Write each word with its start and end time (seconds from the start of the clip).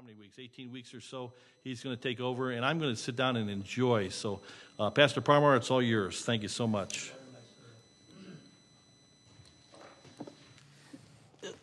how 0.00 0.06
many 0.06 0.18
weeks? 0.18 0.38
18 0.38 0.72
weeks 0.72 0.94
or 0.94 1.00
so. 1.02 1.30
He's 1.62 1.82
going 1.82 1.94
to 1.94 2.00
take 2.00 2.20
over, 2.20 2.52
and 2.52 2.64
I'm 2.64 2.78
going 2.78 2.90
to 2.90 2.98
sit 2.98 3.16
down 3.16 3.36
and 3.36 3.50
enjoy. 3.50 4.08
So, 4.08 4.40
uh, 4.78 4.88
Pastor 4.88 5.20
Parmar, 5.20 5.58
it's 5.58 5.70
all 5.70 5.82
yours. 5.82 6.22
Thank 6.22 6.40
you 6.40 6.48
so 6.48 6.66
much. 6.66 7.12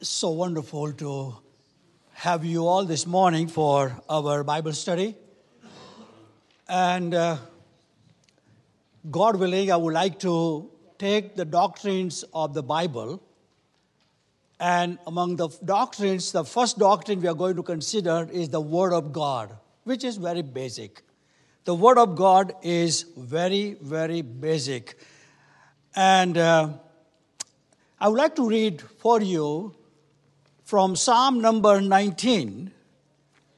so 0.02 0.30
wonderful 0.30 0.94
to 0.94 1.36
have 2.14 2.46
you 2.46 2.68
all 2.68 2.86
this 2.86 3.08
morning 3.08 3.48
for 3.48 4.00
our 4.08 4.44
Bible 4.44 4.74
study. 4.74 5.16
And 6.70 7.16
uh, 7.16 7.38
God 9.10 9.38
willing, 9.38 9.72
I 9.72 9.78
would 9.78 9.96
like 9.96 10.20
to 10.20 10.70
take 11.00 11.36
the 11.36 11.46
doctrines 11.46 12.24
of 12.36 12.54
the 12.54 12.62
Bible. 12.62 13.20
And 14.60 14.98
among 15.06 15.36
the 15.36 15.50
doctrines, 15.64 16.32
the 16.32 16.44
first 16.44 16.80
doctrine 16.80 17.22
we 17.22 17.28
are 17.28 17.36
going 17.36 17.56
to 17.56 17.64
consider 17.64 18.28
is 18.32 18.50
the 18.50 18.62
Word 18.62 18.94
of 18.94 19.14
God, 19.14 19.56
which 19.84 20.04
is 20.04 20.18
very 20.18 20.42
basic. 20.42 21.04
The 21.66 21.76
Word 21.76 21.98
of 21.98 22.16
God 22.16 22.54
is 22.64 23.06
very, 23.16 23.78
very 23.82 24.22
basic. 24.22 24.98
And 25.96 26.38
uh, 26.38 26.70
I 28.00 28.08
would 28.08 28.18
like 28.18 28.36
to 28.36 28.48
read 28.48 28.82
for 28.82 29.22
you 29.22 29.76
from 30.64 30.96
Psalm 30.96 31.40
number 31.40 31.80
19, 31.80 32.72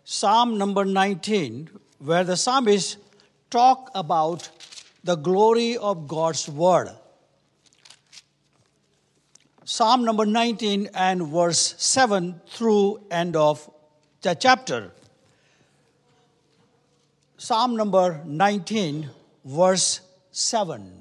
Psalm 0.03 0.57
number 0.57 0.85
19, 0.85 1.69
where 1.99 2.23
the 2.23 2.35
psalmist 2.35 2.97
talk 3.49 3.89
about 3.95 4.49
the 5.03 5.15
glory 5.15 5.77
of 5.77 6.07
God's 6.07 6.47
word. 6.49 6.89
Psalm 9.71 10.03
number 10.03 10.25
19 10.25 10.89
and 10.95 11.27
verse 11.27 11.75
7 11.77 12.41
through 12.47 12.99
end 13.11 13.35
of 13.35 13.69
the 14.23 14.33
chapter. 14.33 14.91
Psalm 17.37 17.75
number 17.75 18.19
19, 18.25 19.07
verse 19.45 20.01
7. 20.31 20.91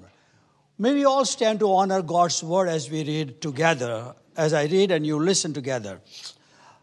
May 0.76 0.92
we 0.92 1.06
all 1.06 1.24
stand 1.24 1.60
to 1.60 1.72
honor 1.72 2.02
God's 2.02 2.44
word 2.44 2.68
as 2.68 2.90
we 2.90 3.04
read 3.04 3.40
together, 3.40 4.14
as 4.36 4.52
I 4.52 4.66
read 4.66 4.90
and 4.90 5.06
you 5.06 5.18
listen 5.18 5.54
together. 5.54 6.02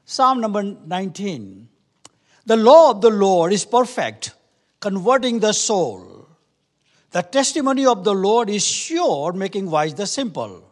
Psalm 0.06 0.42
number 0.42 0.64
19. 0.64 1.68
The 2.48 2.58
law 2.58 2.90
of 2.90 3.02
the 3.02 3.12
Lord 3.12 3.54
is 3.54 3.64
perfect, 3.64 4.34
converting 4.80 5.40
the 5.40 5.54
soul. 5.54 6.28
The 7.12 7.22
testimony 7.22 7.86
of 7.86 8.04
the 8.04 8.16
Lord 8.16 8.50
is 8.50 8.66
sure, 8.66 9.34
making 9.34 9.70
wise 9.70 9.94
the 9.94 10.08
simple. 10.08 10.72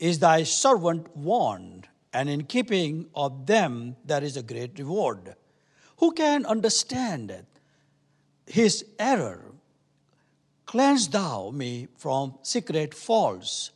is 0.00 0.18
thy 0.18 0.42
servant 0.42 1.16
warned, 1.16 1.86
and 2.12 2.28
in 2.28 2.42
keeping 2.42 3.06
of 3.14 3.46
them 3.46 3.94
there 4.04 4.24
is 4.24 4.36
a 4.36 4.42
great 4.42 4.76
reward. 4.80 5.36
Who 5.98 6.10
can 6.10 6.44
understand 6.44 7.46
his 8.46 8.84
error? 8.98 9.44
Cleanse 10.66 11.06
thou 11.06 11.50
me 11.50 11.86
from 11.96 12.34
secret 12.42 12.94
faults 12.94 13.70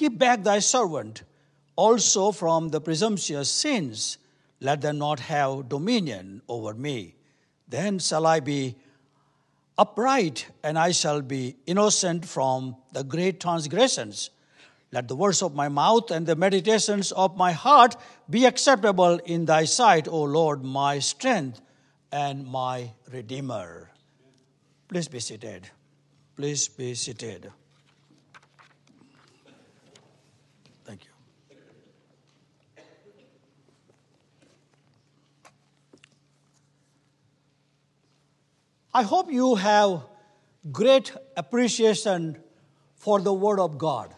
Keep 0.00 0.16
back 0.16 0.42
thy 0.42 0.60
servant 0.60 1.24
also 1.76 2.32
from 2.32 2.70
the 2.70 2.80
presumptuous 2.80 3.50
sins. 3.50 4.16
Let 4.58 4.80
them 4.80 4.96
not 4.96 5.20
have 5.20 5.68
dominion 5.68 6.40
over 6.48 6.72
me. 6.72 7.16
Then 7.68 7.98
shall 7.98 8.24
I 8.24 8.40
be 8.40 8.76
upright, 9.76 10.46
and 10.62 10.78
I 10.78 10.92
shall 10.92 11.20
be 11.20 11.56
innocent 11.66 12.24
from 12.24 12.76
the 12.92 13.04
great 13.04 13.40
transgressions. 13.40 14.30
Let 14.92 15.06
the 15.06 15.14
words 15.14 15.40
of 15.40 15.54
my 15.54 15.68
mouth 15.68 16.10
and 16.10 16.26
the 16.26 16.34
meditations 16.34 17.12
of 17.12 17.36
my 17.36 17.52
heart 17.52 17.94
be 18.28 18.44
acceptable 18.44 19.18
in 19.24 19.44
thy 19.44 19.64
sight, 19.64 20.08
O 20.08 20.22
Lord, 20.22 20.64
my 20.64 20.98
strength 20.98 21.60
and 22.10 22.44
my 22.44 22.90
Redeemer. 23.12 23.90
Please 24.88 25.06
be 25.06 25.20
seated. 25.20 25.70
Please 26.34 26.66
be 26.66 26.94
seated. 26.94 27.52
Thank 30.84 31.04
you. 31.04 31.10
I 38.92 39.04
hope 39.04 39.30
you 39.30 39.54
have 39.54 40.02
great 40.72 41.12
appreciation 41.36 42.38
for 42.96 43.20
the 43.20 43.32
Word 43.32 43.60
of 43.60 43.78
God. 43.78 44.16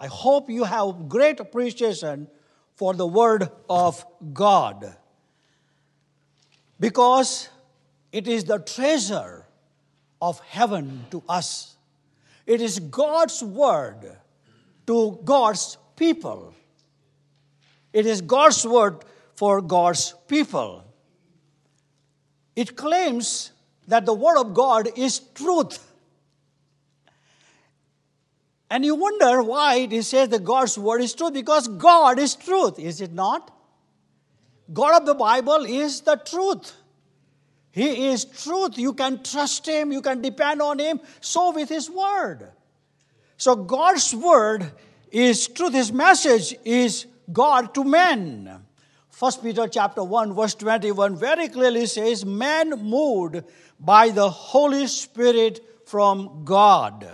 I 0.00 0.06
hope 0.06 0.48
you 0.48 0.64
have 0.64 1.08
great 1.08 1.38
appreciation 1.38 2.26
for 2.74 2.94
the 2.94 3.06
Word 3.06 3.50
of 3.68 4.04
God 4.32 4.96
because 6.80 7.50
it 8.10 8.26
is 8.26 8.44
the 8.44 8.58
treasure 8.58 9.44
of 10.20 10.40
heaven 10.40 11.04
to 11.10 11.22
us. 11.28 11.76
It 12.46 12.60
is 12.60 12.78
God's 12.78 13.42
Word 13.42 14.16
to 14.86 15.20
God's 15.22 15.76
people. 15.94 16.54
It 17.92 18.06
is 18.06 18.22
God's 18.22 18.66
Word 18.66 19.04
for 19.34 19.60
God's 19.60 20.14
people 20.26 20.84
it 22.60 22.76
claims 22.76 23.52
that 23.88 24.04
the 24.04 24.12
Word 24.12 24.38
of 24.38 24.52
God 24.54 24.88
is 24.96 25.20
truth. 25.34 25.89
And 28.70 28.84
you 28.84 28.94
wonder 28.94 29.42
why 29.42 29.88
it 29.90 30.02
says 30.04 30.28
that 30.28 30.44
God's 30.44 30.78
Word 30.78 31.00
is 31.02 31.12
truth, 31.12 31.34
because 31.34 31.66
God 31.66 32.20
is 32.20 32.36
truth, 32.36 32.78
is 32.78 33.00
it 33.00 33.12
not? 33.12 33.50
God 34.72 35.00
of 35.00 35.06
the 35.06 35.14
Bible 35.14 35.64
is 35.64 36.02
the 36.02 36.14
truth. 36.16 36.72
He 37.72 38.08
is 38.08 38.24
truth. 38.24 38.78
You 38.78 38.92
can 38.92 39.22
trust 39.24 39.66
Him, 39.66 39.92
you 39.92 40.00
can 40.00 40.22
depend 40.22 40.62
on 40.62 40.78
Him. 40.78 41.00
So 41.20 41.52
with 41.52 41.68
His 41.68 41.90
Word. 41.90 42.48
So 43.36 43.56
God's 43.56 44.14
Word 44.14 44.70
is 45.10 45.48
truth. 45.48 45.72
His 45.72 45.92
message 45.92 46.54
is 46.64 47.06
God 47.32 47.74
to 47.74 47.82
men. 47.82 48.64
1 49.18 49.32
Peter 49.42 49.66
chapter 49.66 50.02
1 50.02 50.32
verse 50.34 50.54
21 50.54 51.16
very 51.16 51.48
clearly 51.48 51.86
says 51.86 52.24
man 52.24 52.70
moved 52.70 53.42
by 53.78 54.08
the 54.10 54.30
Holy 54.30 54.86
Spirit 54.86 55.60
from 55.86 56.42
God. 56.44 57.06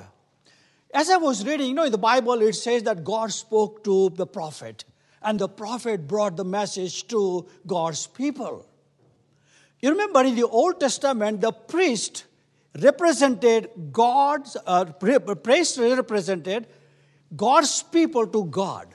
As 0.96 1.10
I 1.10 1.18
was 1.18 1.44
reading, 1.44 1.68
you 1.68 1.74
know, 1.74 1.84
in 1.84 1.92
the 1.92 1.98
Bible 1.98 2.40
it 2.40 2.54
says 2.54 2.84
that 2.84 3.04
God 3.04 3.30
spoke 3.30 3.84
to 3.84 4.08
the 4.08 4.26
prophet 4.26 4.86
and 5.20 5.38
the 5.38 5.46
prophet 5.46 6.08
brought 6.08 6.38
the 6.38 6.44
message 6.44 7.06
to 7.08 7.46
God's 7.66 8.06
people. 8.06 8.66
You 9.82 9.90
remember 9.90 10.22
in 10.22 10.36
the 10.36 10.46
Old 10.46 10.80
Testament, 10.80 11.42
the 11.42 11.52
priest 11.52 12.24
represented 12.80 13.68
God's, 13.92 14.56
uh, 14.66 14.86
priest 14.86 15.76
represented 15.78 16.66
God's 17.36 17.82
people 17.82 18.26
to 18.28 18.46
God. 18.46 18.94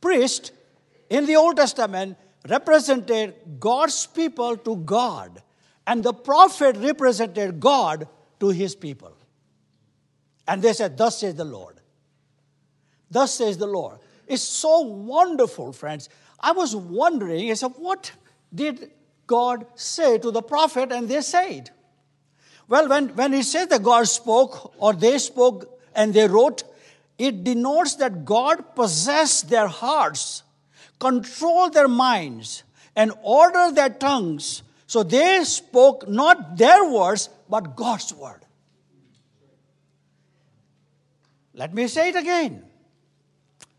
Priest 0.00 0.50
in 1.08 1.26
the 1.26 1.36
Old 1.36 1.58
Testament 1.58 2.16
represented 2.48 3.36
God's 3.60 4.04
people 4.08 4.56
to 4.56 4.74
God, 4.78 5.40
and 5.86 6.02
the 6.02 6.12
prophet 6.12 6.76
represented 6.78 7.60
God 7.60 8.08
to 8.40 8.48
his 8.48 8.74
people. 8.74 9.12
And 10.48 10.60
they 10.60 10.72
said, 10.72 10.98
Thus 10.98 11.20
says 11.20 11.36
the 11.36 11.44
Lord. 11.44 11.76
Thus 13.08 13.34
says 13.34 13.56
the 13.56 13.68
Lord. 13.68 13.98
It's 14.26 14.42
so 14.42 14.80
wonderful, 14.80 15.72
friends. 15.72 16.08
I 16.40 16.50
was 16.50 16.74
wondering, 16.74 17.50
I 17.50 17.54
said, 17.54 17.72
what 17.76 18.10
did 18.52 18.90
God 19.28 19.64
say 19.76 20.18
to 20.18 20.32
the 20.32 20.42
prophet? 20.42 20.90
And 20.90 21.08
they 21.08 21.20
said, 21.20 21.70
well, 22.66 22.88
when, 22.88 23.08
when 23.14 23.32
he 23.32 23.42
says 23.42 23.68
that 23.68 23.82
God 23.82 24.08
spoke 24.08 24.74
or 24.78 24.92
they 24.92 25.18
spoke 25.18 25.80
and 25.94 26.12
they 26.12 26.26
wrote, 26.26 26.64
it 27.16 27.44
denotes 27.44 27.94
that 27.96 28.24
God 28.24 28.74
possessed 28.74 29.48
their 29.48 29.68
hearts 29.68 30.42
control 30.98 31.70
their 31.70 31.88
minds, 31.88 32.64
and 32.96 33.12
order 33.22 33.70
their 33.72 33.90
tongues. 33.90 34.62
So 34.86 35.02
they 35.02 35.44
spoke 35.44 36.08
not 36.08 36.56
their 36.56 36.90
words, 36.90 37.28
but 37.48 37.76
God's 37.76 38.12
word. 38.12 38.44
Let 41.58 41.74
me 41.74 41.88
say 41.88 42.10
it 42.10 42.16
again. 42.16 42.62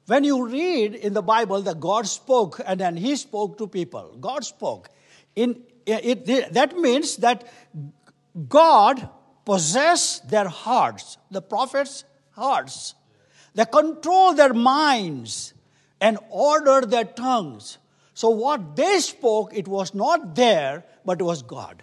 When 0.05 0.25
you 0.25 0.45
read 0.49 0.95
in 0.95 1.13
the 1.13 1.21
Bible 1.21 1.61
that 1.61 1.79
God 1.79 2.05
spoke 2.07 2.59
and 2.65 2.77
then 2.77 2.97
He 2.97 3.15
spoke 3.15 3.57
to 3.57 3.67
people, 3.67 4.17
God 4.19 4.43
spoke. 4.43 4.89
In, 5.33 5.61
it, 5.85 6.27
it, 6.27 6.53
that 6.53 6.75
means 6.75 7.15
that 7.17 7.47
God 8.49 9.07
possessed 9.45 10.29
their 10.29 10.49
hearts, 10.49 11.17
the 11.31 11.41
prophets' 11.41 12.03
hearts. 12.31 12.95
They 13.55 13.63
control 13.63 14.33
their 14.33 14.53
minds 14.53 15.53
and 16.01 16.17
order 16.29 16.81
their 16.85 17.05
tongues. 17.05 17.77
So 18.13 18.29
what 18.29 18.75
they 18.75 18.99
spoke, 18.99 19.55
it 19.55 19.69
was 19.69 19.93
not 19.93 20.35
there, 20.35 20.83
but 21.05 21.21
it 21.21 21.23
was 21.23 21.43
God. 21.43 21.81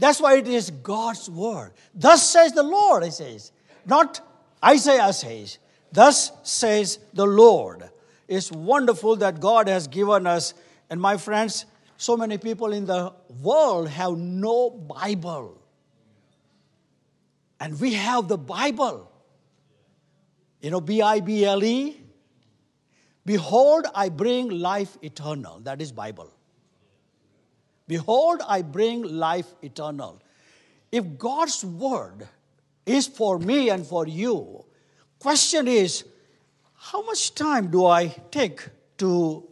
That's 0.00 0.20
why 0.20 0.38
it 0.38 0.48
is 0.48 0.70
God's 0.70 1.30
word. 1.30 1.74
Thus 1.94 2.28
says 2.28 2.54
the 2.54 2.64
Lord, 2.64 3.04
it 3.04 3.12
says. 3.12 3.52
Not 3.86 4.20
Isaiah 4.64 5.12
says. 5.12 5.58
Thus 5.92 6.32
says 6.42 6.98
the 7.12 7.26
Lord. 7.26 7.90
It's 8.26 8.50
wonderful 8.50 9.16
that 9.16 9.40
God 9.40 9.68
has 9.68 9.86
given 9.86 10.26
us, 10.26 10.54
and 10.90 11.00
my 11.00 11.16
friends, 11.16 11.66
so 11.96 12.16
many 12.16 12.38
people 12.38 12.72
in 12.72 12.86
the 12.86 13.12
world 13.42 13.88
have 13.88 14.16
no 14.16 14.70
Bible. 14.70 15.60
And 17.60 17.78
we 17.80 17.94
have 17.94 18.28
the 18.28 18.38
Bible. 18.38 19.10
You 20.60 20.70
know, 20.70 20.80
B 20.80 21.02
I 21.02 21.20
B 21.20 21.44
L 21.44 21.62
E. 21.62 22.00
Behold, 23.26 23.86
I 23.94 24.08
bring 24.08 24.48
life 24.50 24.98
eternal. 25.02 25.60
That 25.60 25.80
is 25.80 25.92
Bible. 25.92 26.30
Behold, 27.86 28.40
I 28.46 28.62
bring 28.62 29.02
life 29.02 29.54
eternal. 29.62 30.20
If 30.90 31.18
God's 31.18 31.64
word 31.64 32.26
is 32.86 33.06
for 33.06 33.38
me 33.38 33.70
and 33.70 33.86
for 33.86 34.06
you, 34.06 34.64
question 35.18 35.68
is, 35.68 36.04
how 36.74 37.02
much 37.02 37.34
time 37.34 37.70
do 37.70 37.86
I 37.86 38.08
take 38.30 38.68
to 38.98 39.48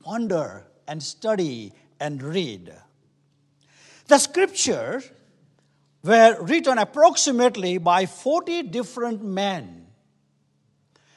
ponder 0.00 0.66
and 0.88 1.02
study 1.02 1.72
and 2.00 2.22
read? 2.22 2.72
The 4.08 4.18
scriptures 4.18 5.10
were 6.02 6.42
written 6.42 6.78
approximately 6.78 7.78
by 7.78 8.06
40 8.06 8.64
different 8.64 9.22
men. 9.22 9.86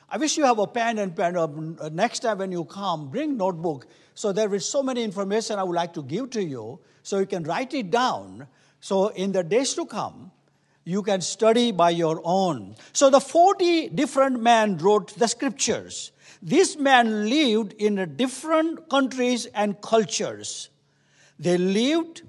I 0.10 0.18
wish 0.18 0.38
you 0.38 0.46
have 0.46 0.60
a 0.60 0.68
pen 0.68 1.00
and 1.00 1.16
pen. 1.16 1.78
Next 1.92 2.20
time 2.20 2.38
when 2.38 2.52
you 2.52 2.66
come, 2.66 3.10
bring 3.10 3.38
notebook 3.38 3.88
so 4.16 4.32
there 4.32 4.56
is 4.56 4.66
so 4.66 4.82
many 4.82 5.04
information 5.04 5.60
I 5.60 5.64
would 5.64 5.76
like 5.76 5.94
to 5.94 6.02
give 6.02 6.30
to 6.32 6.44
you, 6.44 6.80
so 7.04 7.20
you 7.20 7.26
can 7.26 7.44
write 7.44 7.74
it 7.74 7.92
down. 7.92 8.48
So 8.80 9.10
in 9.10 9.34
the 9.34 9.44
days 9.44 9.74
to 9.74 9.86
come, 9.86 10.32
you 10.86 11.02
can 11.02 11.20
study 11.20 11.72
by 11.72 11.90
your 11.90 12.22
own. 12.24 12.76
So 12.94 13.10
the 13.10 13.20
40 13.20 13.90
different 13.90 14.40
men 14.40 14.78
wrote 14.78 15.16
the 15.18 15.28
scriptures. 15.28 16.12
These 16.42 16.78
men 16.78 17.28
lived 17.28 17.74
in 17.74 18.16
different 18.16 18.88
countries 18.88 19.48
and 19.48 19.82
cultures. 19.82 20.70
They 21.40 21.58
lived 21.58 22.22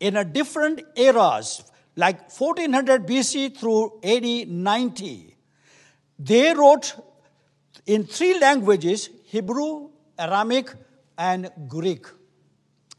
in 0.00 0.16
a 0.16 0.24
different 0.24 0.80
eras, 0.96 1.62
like 1.94 2.30
1400 2.32 3.06
BC 3.06 3.56
through 3.56 4.00
AD 4.02 4.48
90. 4.48 5.36
They 6.18 6.54
wrote 6.54 6.94
in 7.84 8.04
three 8.04 8.38
languages 8.38 9.10
Hebrew, 9.24 9.90
Aramaic, 10.18 10.72
and 11.18 11.50
Greek. 11.68 12.06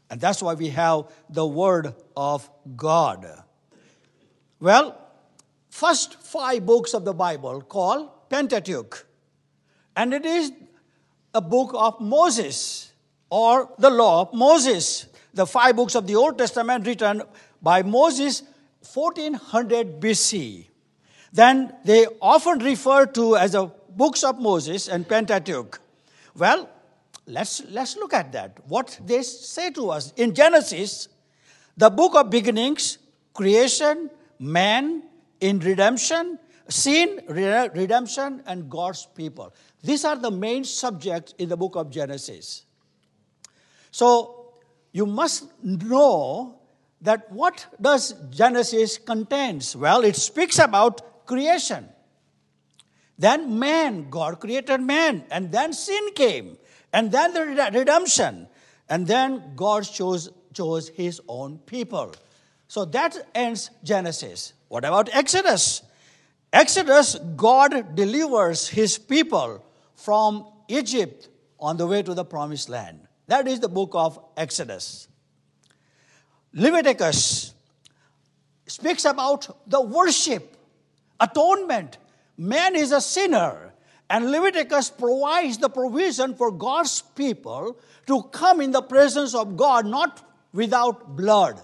And 0.08 0.20
that's 0.20 0.42
why 0.42 0.54
we 0.54 0.68
have 0.68 1.10
the 1.28 1.46
Word 1.46 1.94
of 2.16 2.48
God. 2.76 3.26
Well, 4.62 4.96
first 5.70 6.22
five 6.22 6.64
books 6.64 6.94
of 6.94 7.04
the 7.04 7.12
Bible 7.12 7.62
called 7.62 8.30
Pentateuch. 8.30 9.04
And 9.96 10.14
it 10.14 10.24
is 10.24 10.52
a 11.34 11.40
book 11.40 11.72
of 11.74 12.00
Moses 12.00 12.92
or 13.28 13.68
the 13.78 13.90
law 13.90 14.20
of 14.20 14.32
Moses. 14.32 15.06
The 15.34 15.46
five 15.46 15.74
books 15.74 15.96
of 15.96 16.06
the 16.06 16.14
Old 16.14 16.38
Testament 16.38 16.86
written 16.86 17.22
by 17.60 17.82
Moses 17.82 18.44
1400 18.94 20.00
BC. 20.00 20.68
Then 21.32 21.74
they 21.84 22.06
often 22.20 22.60
refer 22.60 23.06
to 23.06 23.36
as 23.36 23.52
the 23.52 23.66
books 23.96 24.22
of 24.22 24.38
Moses 24.38 24.86
and 24.86 25.08
Pentateuch. 25.08 25.80
Well, 26.36 26.70
let's, 27.26 27.64
let's 27.68 27.96
look 27.96 28.14
at 28.14 28.30
that. 28.30 28.58
What 28.68 28.96
they 29.04 29.22
say 29.22 29.70
to 29.72 29.90
us. 29.90 30.12
In 30.16 30.32
Genesis, 30.32 31.08
the 31.76 31.90
book 31.90 32.14
of 32.14 32.30
beginnings, 32.30 32.98
creation, 33.34 34.08
man, 34.42 35.04
in 35.40 35.60
redemption, 35.60 36.38
sin, 36.68 37.20
redemption, 37.28 38.42
and 38.46 38.68
God's 38.68 39.06
people. 39.14 39.54
These 39.82 40.04
are 40.04 40.16
the 40.16 40.30
main 40.30 40.64
subjects 40.64 41.34
in 41.38 41.48
the 41.48 41.56
book 41.56 41.76
of 41.76 41.90
Genesis. 41.90 42.64
So 43.90 44.54
you 44.92 45.06
must 45.06 45.44
know 45.62 46.58
that 47.00 47.30
what 47.30 47.66
does 47.80 48.14
Genesis 48.30 48.98
contains? 48.98 49.76
Well, 49.76 50.02
it 50.02 50.16
speaks 50.16 50.58
about 50.58 51.26
creation. 51.26 51.88
Then 53.18 53.58
man, 53.58 54.10
God 54.10 54.40
created 54.40 54.80
man, 54.80 55.24
and 55.30 55.52
then 55.52 55.72
sin 55.72 56.12
came. 56.14 56.58
And 56.92 57.10
then 57.12 57.32
the 57.32 57.70
redemption. 57.72 58.48
And 58.88 59.06
then 59.06 59.54
God 59.56 59.84
chose, 59.84 60.30
chose 60.52 60.88
his 60.88 61.20
own 61.28 61.58
people. 61.58 62.14
So 62.72 62.86
that 62.86 63.14
ends 63.34 63.68
Genesis. 63.84 64.54
What 64.68 64.86
about 64.86 65.10
Exodus? 65.12 65.82
Exodus, 66.50 67.16
God 67.36 67.94
delivers 67.94 68.66
his 68.66 68.96
people 68.96 69.62
from 69.94 70.46
Egypt 70.68 71.28
on 71.60 71.76
the 71.76 71.86
way 71.86 72.02
to 72.02 72.14
the 72.14 72.24
promised 72.24 72.70
land. 72.70 73.00
That 73.26 73.46
is 73.46 73.60
the 73.60 73.68
book 73.68 73.90
of 73.92 74.18
Exodus. 74.38 75.06
Leviticus 76.54 77.52
speaks 78.66 79.04
about 79.04 79.68
the 79.68 79.82
worship, 79.82 80.56
atonement. 81.20 81.98
Man 82.38 82.74
is 82.74 82.90
a 82.90 83.02
sinner 83.02 83.74
and 84.08 84.30
Leviticus 84.30 84.88
provides 84.88 85.58
the 85.58 85.68
provision 85.68 86.34
for 86.34 86.50
God's 86.50 87.02
people 87.02 87.76
to 88.06 88.22
come 88.32 88.62
in 88.62 88.70
the 88.70 88.80
presence 88.80 89.34
of 89.34 89.58
God, 89.58 89.84
not 89.84 90.26
without 90.54 91.14
blood. 91.14 91.60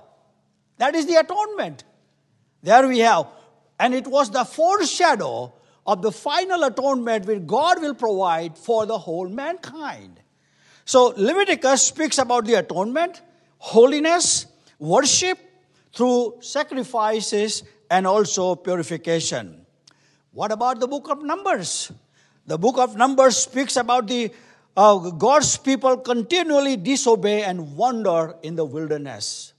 That 0.79 0.95
is 0.95 1.07
the 1.07 1.17
atonement. 1.17 1.85
There 2.63 2.89
we 2.89 3.01
have. 3.01 3.27
And 3.79 3.95
it 3.95 4.07
was 4.07 4.31
the 4.31 4.45
foreshadow 4.45 5.53
of 5.87 6.03
the 6.03 6.13
final 6.13 6.65
atonement 6.65 7.27
which 7.27 7.47
God 7.47 7.81
will 7.81 7.95
provide 7.95 8.59
for 8.59 8.87
the 8.87 8.99
whole 8.99 9.29
mankind. 9.29 10.21
So 10.85 11.15
Leviticus 11.17 11.83
speaks 11.83 12.19
about 12.19 12.47
the 12.47 12.55
atonement, 12.55 13.23
holiness, 13.59 14.47
worship 14.79 15.39
through 15.95 16.39
sacrifices, 16.41 17.63
and 17.91 18.07
also 18.07 18.55
purification. 18.55 19.67
What 20.33 20.53
about 20.53 20.81
the 20.81 20.87
book 20.87 21.09
of 21.11 21.23
Numbers? 21.23 21.91
The 22.47 22.59
book 22.59 22.79
of 22.79 22.97
Numbers 22.97 23.37
speaks 23.37 23.77
about 23.77 24.07
the 24.07 24.31
uh, 24.77 25.11
God's 25.11 25.57
people 25.57 25.97
continually 25.97 26.77
disobey 26.77 27.43
and 27.43 27.77
wander 27.77 28.35
in 28.43 28.55
the 28.55 28.65
wilderness. 28.65 29.53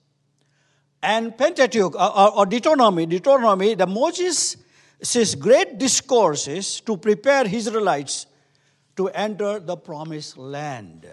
And 1.01 1.37
Pentateuch 1.37 1.95
uh, 1.97 2.31
or 2.35 2.45
Deuteronomy, 2.45 3.05
Deuteronomy, 3.05 3.75
the 3.75 3.87
Moses 3.87 4.57
says 5.01 5.35
great 5.35 5.77
discourses 5.77 6.81
to 6.81 6.97
prepare 6.97 7.45
Israelites 7.47 8.25
to 8.97 9.07
enter 9.09 9.59
the 9.59 9.77
promised 9.77 10.37
land. 10.37 11.07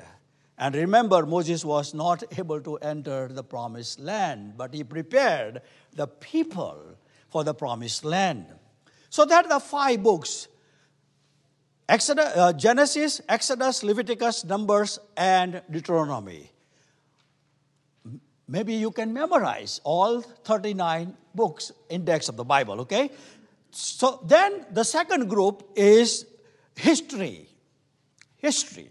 And 0.58 0.74
remember, 0.74 1.24
Moses 1.24 1.64
was 1.64 1.94
not 1.94 2.24
able 2.36 2.60
to 2.62 2.76
enter 2.78 3.28
the 3.28 3.44
promised 3.44 4.00
land, 4.00 4.54
but 4.56 4.74
he 4.74 4.82
prepared 4.82 5.62
the 5.94 6.06
people 6.06 6.96
for 7.28 7.44
the 7.44 7.54
promised 7.54 8.04
land. 8.04 8.46
So 9.10 9.24
that 9.26 9.48
the 9.48 9.60
five 9.60 10.02
books 10.02 10.48
Exodus, 11.88 12.36
uh, 12.36 12.52
Genesis, 12.52 13.20
Exodus, 13.28 13.84
Leviticus, 13.84 14.44
Numbers, 14.44 14.98
and 15.16 15.62
Deuteronomy. 15.70 16.50
Maybe 18.48 18.74
you 18.74 18.90
can 18.90 19.12
memorize 19.12 19.80
all 19.82 20.20
39 20.20 21.16
books, 21.34 21.72
index 21.88 22.28
of 22.28 22.36
the 22.36 22.44
Bible, 22.44 22.80
okay? 22.82 23.10
So 23.70 24.20
then 24.24 24.64
the 24.70 24.84
second 24.84 25.28
group 25.28 25.68
is 25.74 26.26
history. 26.76 27.48
History. 28.36 28.90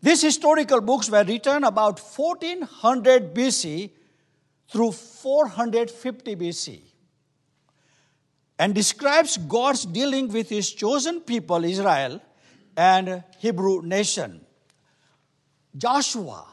These 0.00 0.22
historical 0.22 0.80
books 0.80 1.10
were 1.10 1.24
written 1.24 1.64
about 1.64 2.00
1400 2.00 3.34
BC 3.34 3.90
through 4.68 4.92
450 4.92 6.36
BC 6.36 6.80
and 8.58 8.74
describes 8.74 9.36
God's 9.36 9.84
dealing 9.84 10.28
with 10.28 10.48
his 10.48 10.70
chosen 10.72 11.20
people, 11.20 11.64
Israel, 11.64 12.20
and 12.76 13.22
Hebrew 13.38 13.82
nation. 13.82 14.40
Joshua. 15.76 16.46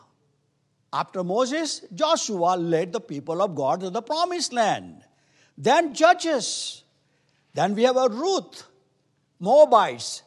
After 0.91 1.24
Moses, 1.24 1.86
Joshua 1.93 2.55
led 2.55 2.93
the 2.93 3.00
people 3.00 3.41
of 3.41 3.55
God 3.55 3.81
to 3.81 3.89
the 3.89 4.01
promised 4.01 4.53
land. 4.53 5.03
Then 5.58 5.93
Judges. 5.93 6.84
Then 7.53 7.75
we 7.75 7.84
have 7.84 7.98
a 7.98 8.10
Ruth, 8.10 8.63
Moabites, 9.39 10.24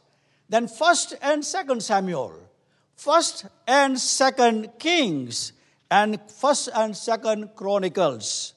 then 0.49 0.67
1st 0.67 1.15
and 1.23 1.43
2nd 1.43 1.83
Samuel, 1.83 2.35
1st 2.99 3.49
and 3.67 3.97
2nd 3.97 4.79
Kings, 4.79 5.53
and 5.91 6.19
1st 6.27 6.69
and 6.75 6.95
2nd 6.95 7.55
Chronicles. 7.55 8.55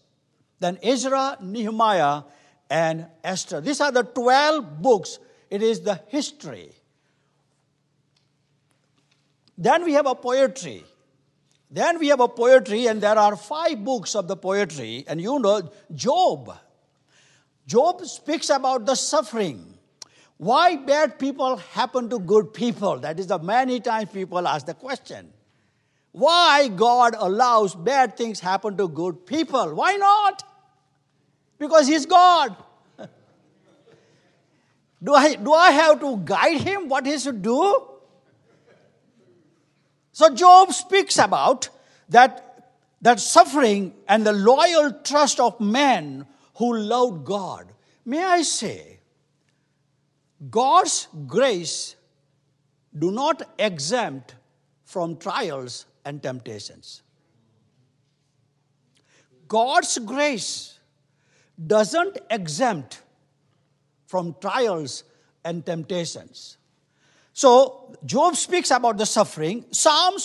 Then 0.60 0.78
Ezra, 0.84 1.38
Nehemiah, 1.42 2.24
and 2.70 3.08
Esther. 3.24 3.62
These 3.62 3.82
are 3.82 3.92
the 3.92 4.04
12 4.04 4.82
books. 4.82 5.20
It 5.50 5.62
is 5.62 5.82
the 5.82 6.02
history. 6.08 6.72
Then 9.58 9.86
we 9.86 9.94
have 9.94 10.06
a 10.06 10.16
poetry. 10.16 10.84
Then 11.75 12.00
we 12.00 12.08
have 12.08 12.22
a 12.22 12.29
poetry, 12.29 12.88
and 12.88 13.01
there 13.01 13.17
are 13.17 13.36
five 13.36 13.84
books 13.84 14.15
of 14.15 14.29
the 14.29 14.38
poetry. 14.38 15.03
And 15.10 15.20
you 15.20 15.38
know, 15.39 15.70
Job. 15.94 16.58
Job 17.67 18.05
speaks 18.05 18.50
about 18.50 18.86
the 18.86 18.96
suffering. 18.96 19.77
Why 20.38 20.77
bad 20.77 21.20
people 21.20 21.58
happen 21.58 22.10
to 22.12 22.20
good 22.20 22.53
people? 22.53 23.00
That 23.00 23.20
is 23.20 23.27
the 23.27 23.39
many 23.39 23.82
times 23.82 24.10
people 24.10 24.48
ask 24.48 24.65
the 24.65 24.74
question. 24.74 25.34
Why 26.13 26.70
God 26.70 27.13
allows 27.17 27.75
bad 27.75 28.15
things 28.15 28.39
happen 28.39 28.77
to 28.77 28.88
good 28.88 29.25
people? 29.25 29.75
Why 29.75 29.98
not? 29.98 30.44
Because 31.60 31.88
He's 31.88 32.05
God. 32.05 32.55
do, 35.03 35.13
I, 35.13 35.36
do 35.36 35.51
I 35.51 35.72
have 35.72 36.00
to 36.00 36.15
guide 36.24 36.62
Him 36.62 36.88
what 36.88 37.05
He 37.05 37.20
should 37.20 37.41
do? 37.41 37.95
So 40.15 40.34
Job 40.34 40.72
speaks 40.72 41.17
about 41.17 41.67
that, 42.07 42.72
that 43.01 43.19
suffering 43.19 43.93
and 44.07 44.25
the 44.25 44.31
loyal 44.31 44.93
trust 45.03 45.41
of 45.41 45.60
men 45.60 46.25
who 46.55 46.77
loved 46.77 47.25
God. 47.25 47.67
May 48.05 48.24
I 48.24 48.41
say, 48.43 49.00
God's 50.50 51.10
grace 51.27 51.98
do 52.98 53.12
not 53.12 53.41
exempt 53.60 54.36
from 54.86 55.17
trials 55.17 55.86
and 56.05 56.24
temptations. 56.24 57.01
God's 59.50 59.98
grace 59.98 60.79
doesn't 61.67 62.19
exempt 62.31 63.01
from 64.07 64.34
trials 64.39 65.03
and 65.43 65.65
temptations. 65.65 66.55
So 67.36 67.94
Job 68.06 68.38
speaks 68.38 68.72
about 68.72 68.98
the 68.98 69.06
suffering. 69.06 69.65
Psalm 69.70 70.20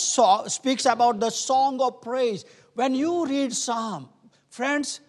speaks 0.47 0.85
about 0.85 1.19
the 1.19 1.29
song 1.29 1.81
of 1.81 2.01
praise. 2.01 2.45
When 2.73 2.95
you 2.95 3.25
read 3.25 3.51
Psalm, 3.51 4.07
friends, 4.49 5.01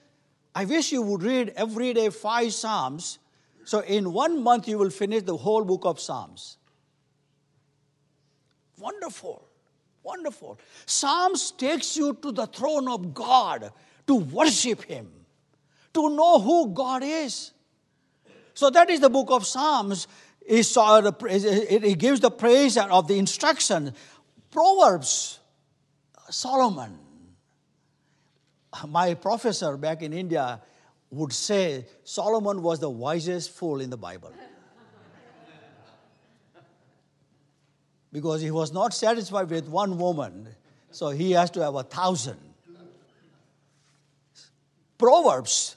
I 0.52 0.64
wish 0.64 0.90
you 0.90 1.00
would 1.02 1.22
read 1.22 1.52
every 1.56 1.92
day 1.94 2.10
five 2.10 2.52
Psalms. 2.52 3.20
So 3.64 3.80
in 3.80 4.12
one 4.12 4.42
month 4.42 4.66
you 4.66 4.78
will 4.78 4.90
finish 4.90 5.22
the 5.22 5.36
whole 5.36 5.64
book 5.64 5.82
of 5.84 6.00
Psalms. 6.00 6.56
Wonderful. 8.80 9.46
Wonderful. 10.02 10.58
Psalms 10.84 11.52
takes 11.52 11.96
you 11.96 12.18
to 12.20 12.32
the 12.32 12.46
throne 12.46 12.88
of 12.88 13.14
God 13.14 13.70
to 14.08 14.16
worship 14.16 14.82
him, 14.82 15.08
to 15.94 16.08
know 16.08 16.40
who 16.40 16.74
God 16.74 17.04
is. 17.04 17.52
So 18.54 18.70
that 18.70 18.90
is 18.90 18.98
the 18.98 19.08
book 19.08 19.30
of 19.30 19.46
Psalms 19.46 20.08
uh, 20.48 21.12
it 21.28 21.98
gives 21.98 22.20
the 22.20 22.30
praise 22.30 22.76
of 22.76 23.08
the 23.08 23.18
instruction. 23.18 23.94
Proverbs, 24.50 25.38
Solomon. 26.30 26.98
My 28.88 29.14
professor 29.14 29.76
back 29.76 30.02
in 30.02 30.12
India 30.12 30.60
would 31.10 31.32
say 31.32 31.86
Solomon 32.04 32.62
was 32.62 32.80
the 32.80 32.90
wisest 32.90 33.50
fool 33.50 33.80
in 33.80 33.90
the 33.90 33.98
Bible. 33.98 34.32
because 38.12 38.42
he 38.42 38.50
was 38.50 38.72
not 38.72 38.92
satisfied 38.92 39.48
with 39.48 39.68
one 39.68 39.96
woman, 39.98 40.48
so 40.90 41.08
he 41.08 41.32
has 41.32 41.50
to 41.50 41.60
have 41.60 41.74
a 41.74 41.82
thousand. 41.82 42.38
Proverbs 44.98 45.76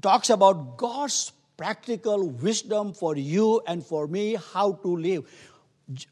talks 0.00 0.30
about 0.30 0.76
God's 0.76 1.32
practical 1.56 2.28
wisdom 2.28 2.92
for 2.92 3.16
you 3.16 3.62
and 3.66 3.84
for 3.84 4.06
me 4.06 4.36
how 4.52 4.72
to 4.72 4.96
live. 4.96 5.24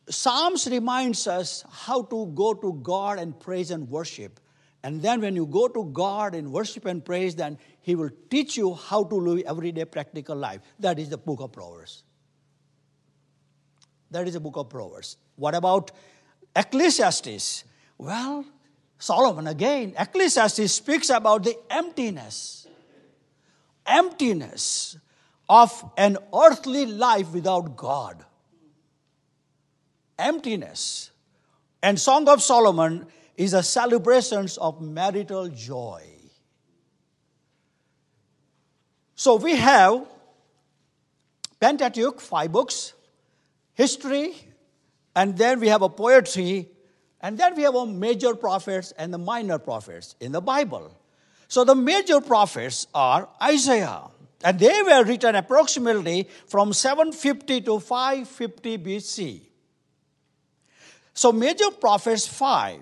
Psalms 0.08 0.68
reminds 0.70 1.26
us 1.26 1.64
how 1.70 2.02
to 2.02 2.26
go 2.34 2.54
to 2.54 2.74
God 2.82 3.18
and 3.18 3.38
praise 3.38 3.70
and 3.70 3.88
worship. 3.88 4.40
And 4.82 5.00
then 5.00 5.20
when 5.20 5.34
you 5.34 5.46
go 5.46 5.66
to 5.68 5.84
God 5.84 6.34
in 6.34 6.52
worship 6.52 6.84
and 6.84 7.04
praise, 7.04 7.34
then 7.34 7.58
He 7.80 7.94
will 7.94 8.10
teach 8.30 8.56
you 8.56 8.74
how 8.74 9.04
to 9.04 9.14
live 9.14 9.44
everyday 9.46 9.84
practical 9.84 10.36
life. 10.36 10.60
That 10.78 10.98
is 10.98 11.08
the 11.08 11.18
book 11.18 11.40
of 11.40 11.52
Proverbs. 11.52 12.04
That 14.10 14.28
is 14.28 14.34
the 14.34 14.40
book 14.40 14.56
of 14.56 14.68
Proverbs. 14.68 15.16
What 15.36 15.54
about 15.54 15.90
Ecclesiastes? 16.54 17.64
Well, 17.98 18.44
Solomon 18.98 19.48
again, 19.48 19.94
Ecclesiastes 19.98 20.72
speaks 20.72 21.10
about 21.10 21.42
the 21.44 21.56
emptiness. 21.70 22.68
Emptiness 23.86 24.96
of 25.48 25.84
an 25.96 26.18
earthly 26.34 26.86
life 26.86 27.32
without 27.32 27.76
God. 27.76 28.24
Emptiness. 30.18 31.10
And 31.82 32.00
Song 32.00 32.28
of 32.28 32.42
Solomon 32.42 33.06
is 33.36 33.52
a 33.52 33.62
celebration 33.62 34.48
of 34.60 34.80
marital 34.80 35.48
joy. 35.48 36.02
So 39.16 39.36
we 39.36 39.56
have 39.56 40.06
Pentateuch, 41.60 42.20
five 42.20 42.52
books, 42.52 42.92
history, 43.74 44.34
and 45.16 45.36
then 45.36 45.60
we 45.60 45.68
have 45.68 45.82
a 45.82 45.88
poetry, 45.88 46.68
and 47.20 47.38
then 47.38 47.54
we 47.54 47.62
have 47.62 47.74
a 47.74 47.86
major 47.86 48.34
prophets 48.34 48.92
and 48.98 49.14
the 49.14 49.18
minor 49.18 49.58
prophets 49.58 50.14
in 50.20 50.32
the 50.32 50.40
Bible. 50.40 50.96
So 51.48 51.64
the 51.64 51.74
major 51.74 52.20
prophets 52.20 52.86
are 52.94 53.28
Isaiah, 53.42 54.02
and 54.44 54.58
they 54.58 54.82
were 54.82 55.02
written 55.04 55.34
approximately 55.34 56.28
from 56.46 56.74
750 56.74 57.62
to 57.62 57.80
550 57.80 58.78
BC. 58.78 59.40
So 61.14 61.32
major 61.32 61.70
prophets 61.70 62.26
five, 62.26 62.80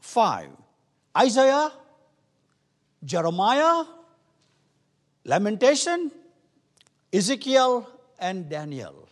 five. 0.00 0.48
Isaiah, 1.16 1.70
Jeremiah, 3.04 3.84
Lamentation, 5.24 6.10
Ezekiel, 7.12 7.88
and 8.18 8.48
Daniel. 8.48 9.08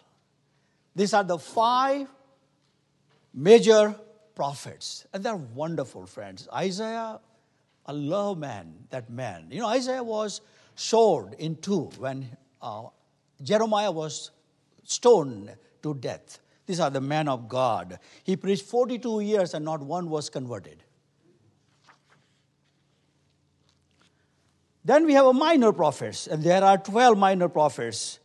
These 0.97 1.15
are 1.15 1.23
the 1.23 1.39
five 1.39 2.09
major 3.33 3.95
prophets. 4.35 5.07
And 5.13 5.23
they're 5.23 5.37
wonderful, 5.37 6.07
friends. 6.07 6.49
Isaiah, 6.53 7.21
I 7.87 7.93
love 7.93 8.39
man, 8.39 8.75
that 8.91 9.09
man. 9.09 9.47
You 9.51 9.61
know, 9.61 9.69
Isaiah 9.69 10.03
was 10.03 10.41
sword 10.81 11.35
in 11.39 11.57
two 11.57 11.91
when 11.99 12.27
uh, 12.63 12.85
Jeremiah 13.43 13.91
was 13.93 14.31
stoned 14.85 15.55
to 15.83 15.95
death. 15.95 16.41
These 16.65 16.81
are 16.81 16.89
the 16.89 17.03
men 17.03 17.29
of 17.29 17.49
God. 17.49 17.99
He 18.25 18.35
preached 18.37 18.65
42 18.65 19.21
years 19.21 19.53
and 19.53 19.65
not 19.65 19.81
one 19.83 20.09
was 20.09 20.31
converted. 20.31 20.83
Then 24.83 25.05
we 25.05 25.13
have 25.13 25.27
a 25.27 25.33
minor 25.35 25.73
prophets, 25.73 26.27
and 26.27 26.43
there 26.43 26.65
are 26.65 26.79
12 26.79 27.19
minor 27.19 27.51
prophets 27.51 28.19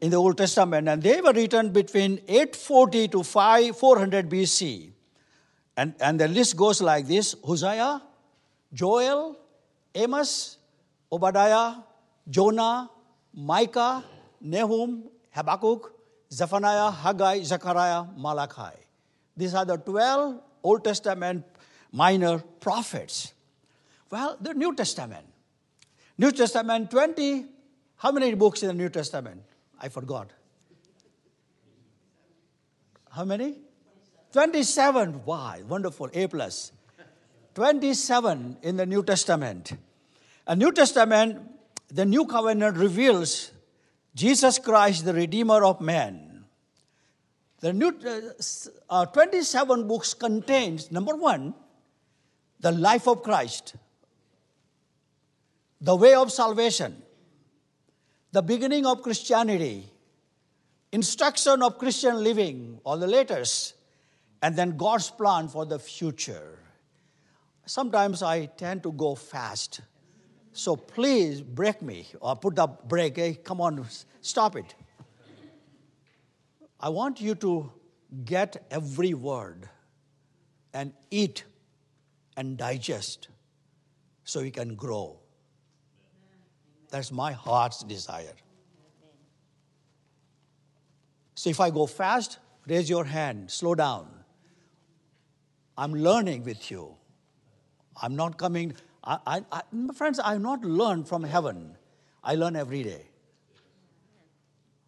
in 0.00 0.10
the 0.10 0.16
Old 0.16 0.36
Testament, 0.36 0.88
and 0.88 1.00
they 1.00 1.20
were 1.20 1.32
written 1.32 1.70
between 1.70 2.18
840 2.26 3.08
to 3.08 3.22
5, 3.22 3.76
400 3.76 4.28
BC. 4.28 4.90
And, 5.76 5.94
and 6.00 6.18
the 6.18 6.26
list 6.26 6.56
goes 6.56 6.82
like 6.82 7.06
this 7.06 7.36
Hosea, 7.44 8.02
Joel, 8.74 9.36
Amos, 9.94 10.58
Obadiah, 11.12 11.74
Jonah, 12.28 12.90
Micah, 13.34 14.04
Nahum, 14.40 15.04
Habakkuk, 15.30 15.92
Zephaniah, 16.32 16.90
Haggai, 16.90 17.42
Zechariah, 17.42 18.04
Malachi. 18.16 18.76
These 19.36 19.54
are 19.54 19.64
the 19.64 19.76
12 19.76 20.40
Old 20.62 20.84
Testament 20.84 21.44
minor 21.90 22.38
prophets. 22.60 23.32
Well, 24.10 24.36
the 24.40 24.54
New 24.54 24.74
Testament. 24.74 25.26
New 26.18 26.30
Testament, 26.32 26.90
20, 26.90 27.46
how 27.96 28.12
many 28.12 28.34
books 28.34 28.62
in 28.62 28.68
the 28.68 28.74
New 28.74 28.88
Testament? 28.88 29.42
I 29.80 29.88
forgot. 29.88 30.30
How 33.10 33.24
many? 33.24 33.56
27. 34.32 35.22
Why? 35.24 35.62
Wonderful. 35.68 36.08
A 36.14 36.26
plus. 36.26 36.72
27 37.54 38.58
in 38.62 38.76
the 38.76 38.86
New 38.86 39.02
Testament. 39.02 39.72
A 40.46 40.56
New 40.56 40.72
Testament 40.72 41.51
the 41.92 42.06
new 42.06 42.24
covenant 42.24 42.78
reveals 42.78 43.52
Jesus 44.14 44.58
Christ, 44.58 45.04
the 45.04 45.12
Redeemer 45.12 45.62
of 45.62 45.80
man. 45.80 46.44
The 47.60 47.72
new 47.72 47.94
uh, 48.06 49.02
uh, 49.02 49.06
27 49.06 49.86
books 49.86 50.14
contains 50.14 50.90
number 50.90 51.14
one, 51.14 51.54
the 52.60 52.72
life 52.72 53.06
of 53.06 53.22
Christ, 53.22 53.76
the 55.80 55.94
way 55.94 56.14
of 56.14 56.32
salvation, 56.32 57.02
the 58.32 58.42
beginning 58.42 58.86
of 58.86 59.02
Christianity, 59.02 59.88
instruction 60.92 61.62
of 61.62 61.78
Christian 61.78 62.24
living, 62.24 62.80
all 62.84 62.96
the 62.96 63.06
letters, 63.06 63.74
and 64.40 64.56
then 64.56 64.78
God's 64.78 65.10
plan 65.10 65.46
for 65.46 65.66
the 65.66 65.78
future. 65.78 66.58
Sometimes 67.66 68.22
I 68.22 68.46
tend 68.46 68.82
to 68.84 68.92
go 68.92 69.14
fast. 69.14 69.82
So 70.52 70.76
please 70.76 71.40
break 71.40 71.80
me 71.80 72.06
or 72.20 72.36
put 72.36 72.56
the 72.56 72.66
brake. 72.66 73.16
Hey, 73.16 73.34
come 73.34 73.60
on, 73.60 73.86
stop 74.20 74.56
it. 74.56 74.74
I 76.78 76.88
want 76.88 77.20
you 77.20 77.34
to 77.36 77.72
get 78.24 78.66
every 78.70 79.14
word 79.14 79.68
and 80.74 80.92
eat 81.10 81.44
and 82.36 82.56
digest 82.56 83.28
so 84.24 84.40
you 84.40 84.50
can 84.50 84.74
grow. 84.74 85.18
That's 86.90 87.10
my 87.10 87.32
heart's 87.32 87.82
desire. 87.84 88.34
So 91.34 91.50
if 91.50 91.60
I 91.60 91.70
go 91.70 91.86
fast, 91.86 92.38
raise 92.66 92.90
your 92.90 93.04
hand, 93.04 93.50
slow 93.50 93.74
down. 93.74 94.08
I'm 95.76 95.94
learning 95.94 96.44
with 96.44 96.70
you. 96.70 96.94
I'm 98.00 98.14
not 98.14 98.36
coming, 98.36 98.74
I, 99.04 99.18
I, 99.26 99.42
I, 99.50 99.62
friends, 99.94 100.20
I 100.20 100.32
have 100.32 100.42
not 100.42 100.64
learned 100.64 101.08
from 101.08 101.24
heaven. 101.24 101.76
I 102.22 102.34
learn 102.34 102.56
every 102.56 102.82
day. 102.82 103.06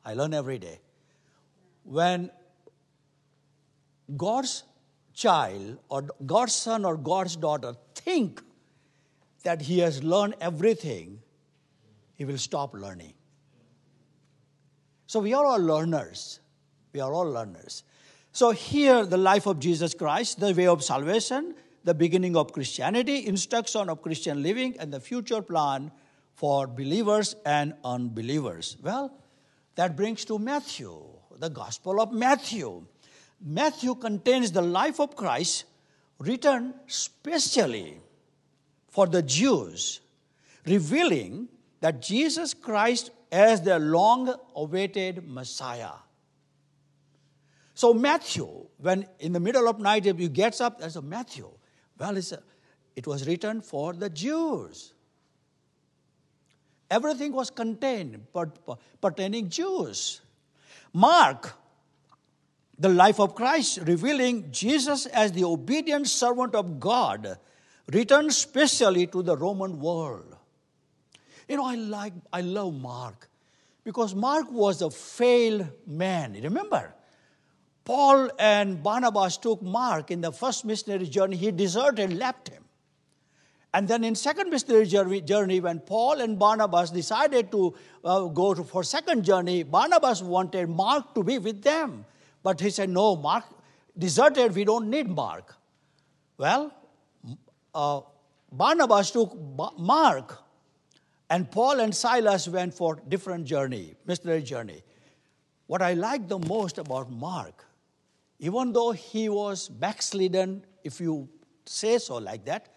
I 0.05 0.15
learn 0.15 0.35
every 0.35 0.59
day. 0.59 0.81
When 1.85 2.31
God's 4.17 4.65
child 5.15 5.79
or 5.89 6.03
God's 6.27 6.55
son 6.55 6.85
or 6.85 6.97
God's 6.97 7.37
daughter 7.37 7.75
think 7.95 8.43
that 9.43 9.63
he 9.63 9.79
has 9.79 10.03
learned 10.03 10.35
everything, 10.41 11.21
he 12.15 12.25
will 12.25 12.39
stop 12.39 12.75
learning. 12.75 13.15
So 15.07 15.21
we 15.21 15.35
are 15.35 15.45
all 15.45 15.61
learners. 15.61 16.41
We 16.93 17.01
are 17.01 17.13
all 17.13 17.31
learners. 17.31 17.85
So 18.33 18.51
here, 18.51 19.05
the 19.07 19.17
life 19.17 19.47
of 19.47 19.61
Jesus 19.61 19.95
Christ, 19.95 20.41
the 20.41 20.53
way 20.53 20.67
of 20.67 20.83
salvation, 20.83 21.55
the 21.85 21.95
beginning 21.95 22.37
of 22.37 22.53
Christianity, 22.53 23.27
instruction 23.27 23.89
of 23.89 24.03
Christian 24.03 24.43
living, 24.43 24.77
and 24.81 24.93
the 24.93 25.01
future 25.01 25.43
plan 25.43 25.93
for 26.35 26.67
believers 26.67 27.37
and 27.45 27.75
unbelievers. 27.85 28.77
Well, 28.83 29.13
that 29.77 29.97
brings 29.97 30.25
to 30.27 30.39
Matthew, 30.39 30.99
the 31.39 31.51
Gospel 31.51 32.01
of 32.01 32.13
Matthew. 32.13 32.87
Matthew 33.41 33.95
contains 33.95 34.51
the 34.51 34.63
life 34.63 34.99
of 34.99 35.15
Christ 35.15 35.65
written 36.19 36.75
specially 36.87 38.01
for 38.89 39.07
the 39.07 39.23
Jews, 39.23 40.01
revealing 40.67 41.49
that 41.81 42.01
Jesus 42.01 42.55
Christ 42.55 43.11
as 43.31 43.61
their 43.61 43.81
long 43.81 44.35
awaited 44.55 45.29
Messiah. 45.29 45.91
So, 47.75 47.93
Matthew, 47.93 48.67
when 48.79 49.07
in 49.19 49.33
the 49.33 49.41
middle 49.41 49.69
of 49.69 49.81
night, 49.81 50.07
if 50.07 50.21
you 50.21 50.29
gets 50.29 50.61
up, 50.61 50.79
there's 50.79 50.97
a 50.97 51.03
Matthew. 51.03 51.51
Well, 51.99 52.17
it 52.17 53.07
was 53.07 53.27
written 53.27 53.61
for 53.61 53.93
the 53.93 54.11
Jews. 54.11 54.93
Everything 56.91 57.33
was 57.33 57.51
contained 57.51 58.27
pertaining 59.01 59.49
Jews. 59.49 60.21
Mark, 60.93 61.57
the 62.79 62.89
life 62.89 63.19
of 63.21 63.35
Christ, 63.35 63.79
revealing 63.85 64.51
Jesus 64.51 65.07
as 65.07 65.33
the 65.33 65.45
obedient 65.45 66.07
servant 66.09 66.55
of 66.55 66.79
God, 66.79 67.39
written 67.93 68.31
specially 68.31 69.07
to 69.09 69.23
the 69.23 69.37
Roman 69.37 69.81
world. 69.81 70.37
You 71.49 71.57
know, 71.57 71.67
I 71.67 71.75
like, 71.75 72.13
I 72.33 72.41
love 72.41 72.75
Mark 72.75 73.29
because 73.83 74.15
Mark 74.15 74.51
was 74.51 74.83
a 74.83 74.91
failed 74.91 75.69
man. 75.87 76.39
Remember, 76.43 76.95
Paul 77.85 78.31
and 78.39 78.83
Barnabas 78.83 79.37
took 79.37 79.61
Mark 79.63 80.11
in 80.11 80.21
the 80.23 80.33
first 80.33 80.65
missionary 80.65 81.07
journey. 81.07 81.37
He 81.37 81.51
deserted, 81.51 82.15
left 82.15 82.49
him. 82.49 82.65
And 83.75 83.89
then 83.89 84.05
in 84.05 84.15
second 84.15 84.51
missionary 84.51 85.21
journey, 85.21 85.61
when 85.61 85.81
Paul 85.81 86.21
and 86.21 86.39
Barnabas 86.39 86.91
decided 86.91 87.51
to 87.51 87.75
uh, 88.05 88.25
go 88.27 88.55
to, 88.55 88.63
for 88.63 88.85
second 88.85 89.25
journey, 89.25 89.65
Barnabas 89.65 90.23
wanted 90.23 90.71
Mark 90.71 91.15
to 91.15 91.25
be 91.25 91.39
with 91.39 91.63
them. 91.63 92.07
But 92.43 92.61
he 92.61 92.71
said, 92.71 92.89
no, 92.89 93.17
Mark 93.17 93.45
deserted, 93.99 94.55
we 94.55 94.65
don't 94.65 94.89
need 94.89 95.09
Mark. 95.09 95.57
Well, 96.39 96.73
uh, 97.75 98.01
Barnabas 98.53 99.11
took 99.11 99.37
Mark, 99.77 100.39
and 101.29 101.51
Paul 101.51 101.81
and 101.81 101.95
Silas 101.95 102.47
went 102.47 102.73
for 102.73 103.03
different 103.09 103.45
journey, 103.45 103.95
missionary 104.07 104.43
journey. 104.43 104.85
What 105.67 105.83
I 105.83 105.95
like 105.95 106.29
the 106.29 106.39
most 106.39 106.79
about 106.79 107.11
Mark 107.11 107.65
even 108.39 108.73
though 108.73 108.93
he 108.93 109.29
was 109.29 109.69
backslidden, 109.69 110.65
if 110.83 111.01
you 111.01 111.29
say 111.65 111.99
so 111.99 112.17
like 112.17 112.45
that, 112.45 112.69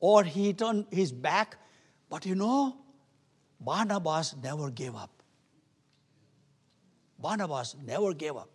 or 0.00 0.24
he 0.24 0.52
turned 0.52 0.86
his 0.90 1.12
back, 1.12 1.56
but 2.08 2.26
you 2.26 2.34
know, 2.34 2.76
Barnabas 3.60 4.34
never 4.42 4.70
gave 4.70 4.94
up. 4.96 5.22
Barnabas 7.18 7.76
never 7.86 8.12
gave 8.12 8.36
up. 8.36 8.50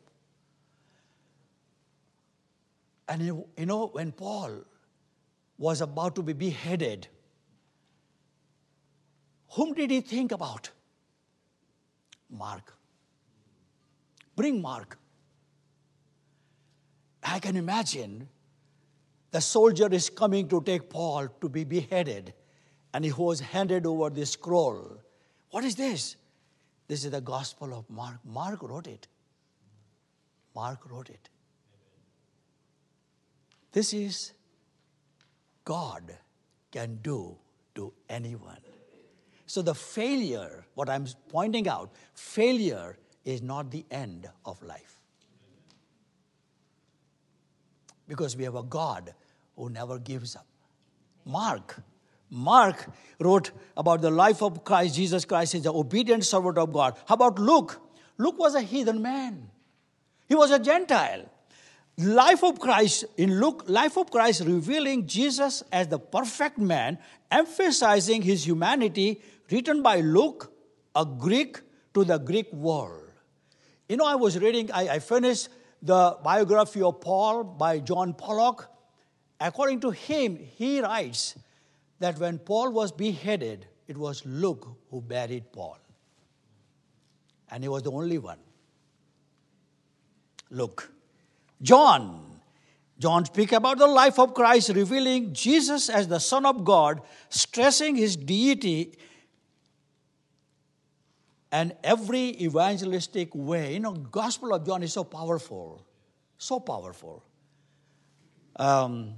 And 3.08 3.22
you, 3.22 3.48
know, 3.58 3.88
when 3.88 4.12
Paul 4.12 4.66
was 5.58 5.80
about 5.80 6.16
to 6.16 6.22
be 6.22 6.34
beheaded, 6.34 7.08
whom 9.52 9.74
did 9.74 9.90
he 9.90 10.02
think 10.02 10.34
about? 10.34 10.70
Mark. 12.30 12.74
Bring 14.36 14.62
Mark. 14.62 15.00
I 17.28 17.40
can 17.40 17.58
imagine 17.58 18.30
the 19.32 19.42
soldier 19.42 19.90
is 19.92 20.10
coming 20.10 20.48
to 20.48 20.62
take 20.62 20.90
Paul 20.90 21.28
to 21.42 21.50
be 21.50 21.66
beheaded, 21.66 22.34
and 22.94 23.04
he 23.04 23.12
was 23.12 23.42
handed 23.42 23.86
over 23.86 24.10
this 24.10 24.32
scroll. 24.32 24.98
What 25.52 25.66
is 25.66 25.76
this? 25.76 26.16
This 26.88 27.04
is 27.04 27.12
the 27.12 27.20
Gospel 27.20 27.74
of 27.74 27.90
Mark. 27.90 28.20
Mark 28.26 28.64
wrote 28.64 28.88
it. 28.88 29.08
Mark 30.56 30.90
wrote 30.90 31.10
it. 31.10 31.30
This 33.74 33.94
is 33.94 34.32
God 35.66 36.16
can 36.72 37.00
do 37.04 37.38
to 37.76 37.94
anyone. 38.10 38.62
So 39.46 39.62
the 39.62 39.76
failure, 39.76 40.66
what 40.76 40.90
I'm 40.90 41.06
pointing 41.30 41.68
out, 41.68 41.92
failure 42.14 42.98
is 43.26 43.42
not 43.42 43.70
the 43.70 43.86
end 43.92 44.30
of 44.46 44.64
life 44.64 44.97
because 48.08 48.38
we 48.38 48.44
have 48.44 48.56
a 48.56 48.64
God 48.64 49.14
who 49.56 49.70
never 49.70 50.00
gives 50.00 50.36
up. 50.36 50.46
Mark, 51.26 51.82
Mark 52.30 52.86
wrote 53.20 53.52
about 53.76 54.02
the 54.02 54.12
life 54.12 54.42
of 54.42 54.64
Christ, 54.64 54.96
Jesus 54.96 55.26
Christ 55.26 55.56
is 55.56 55.64
the 55.64 55.74
obedient 55.74 56.26
servant 56.26 56.58
of 56.58 56.72
God. 56.72 56.98
How 57.06 57.16
about 57.16 57.40
Luke? 57.40 57.82
Luke 58.18 58.38
was 58.38 58.56
a 58.56 58.62
heathen 58.62 59.02
man. 59.02 59.50
He 60.28 60.36
was 60.36 60.52
a 60.52 60.60
Gentile. 60.60 61.30
Life 61.98 62.44
of 62.44 62.60
Christ, 62.60 63.06
in 63.18 63.40
Luke, 63.40 63.64
life 63.68 63.98
of 63.98 64.12
Christ 64.12 64.42
revealing 64.46 65.08
Jesus 65.08 65.64
as 65.72 65.88
the 65.88 65.98
perfect 65.98 66.60
man, 66.60 67.00
emphasizing 67.32 68.22
his 68.22 68.46
humanity, 68.46 69.22
written 69.50 69.82
by 69.82 70.02
Luke, 70.02 70.54
a 70.96 71.06
Greek 71.06 71.62
to 71.94 72.04
the 72.04 72.20
Greek 72.20 72.52
world. 72.54 73.10
You 73.90 73.98
know, 73.98 74.06
I 74.06 74.16
was 74.16 74.38
reading, 74.38 74.72
I, 74.72 74.90
I 74.90 75.00
finished 75.00 75.50
the 75.82 76.18
biography 76.24 76.82
of 76.82 77.02
Paul 77.02 77.44
by 77.44 77.80
John 77.80 78.14
Pollock, 78.14 78.70
according 79.40 79.80
to 79.82 79.92
him, 79.92 80.38
he 80.38 80.82
writes 80.82 81.36
that 82.00 82.20
when 82.20 82.40
Paul 82.40 82.72
was 82.72 82.92
beheaded, 82.92 83.68
it 83.88 83.98
was 83.98 84.26
Luke 84.26 84.68
who 84.90 85.02
buried 85.02 85.52
Paul. 85.52 85.78
And 87.50 87.64
he 87.64 87.70
was 87.70 87.84
the 87.84 87.92
only 87.92 88.18
one. 88.18 88.40
Luke. 90.50 90.92
John. 91.62 92.24
John 93.00 93.26
speaks 93.26 93.54
about 93.54 93.78
the 93.78 93.88
life 93.88 94.18
of 94.18 94.34
Christ, 94.34 94.70
revealing 94.70 95.34
Jesus 95.34 95.88
as 95.90 96.08
the 96.08 96.20
Son 96.20 96.46
of 96.46 96.66
God, 96.66 97.02
stressing 97.30 97.96
his 97.96 98.16
deity 98.16 98.98
and 101.52 101.74
every 101.84 102.42
evangelistic 102.42 103.34
way. 103.34 103.74
You 103.74 103.80
know, 103.80 103.94
Gospel 103.94 104.54
of 104.54 104.66
John 104.66 104.84
is 104.84 104.94
so 104.94 105.04
powerful, 105.04 105.86
so 106.38 106.60
powerful. 106.60 107.24
Um, 108.56 109.14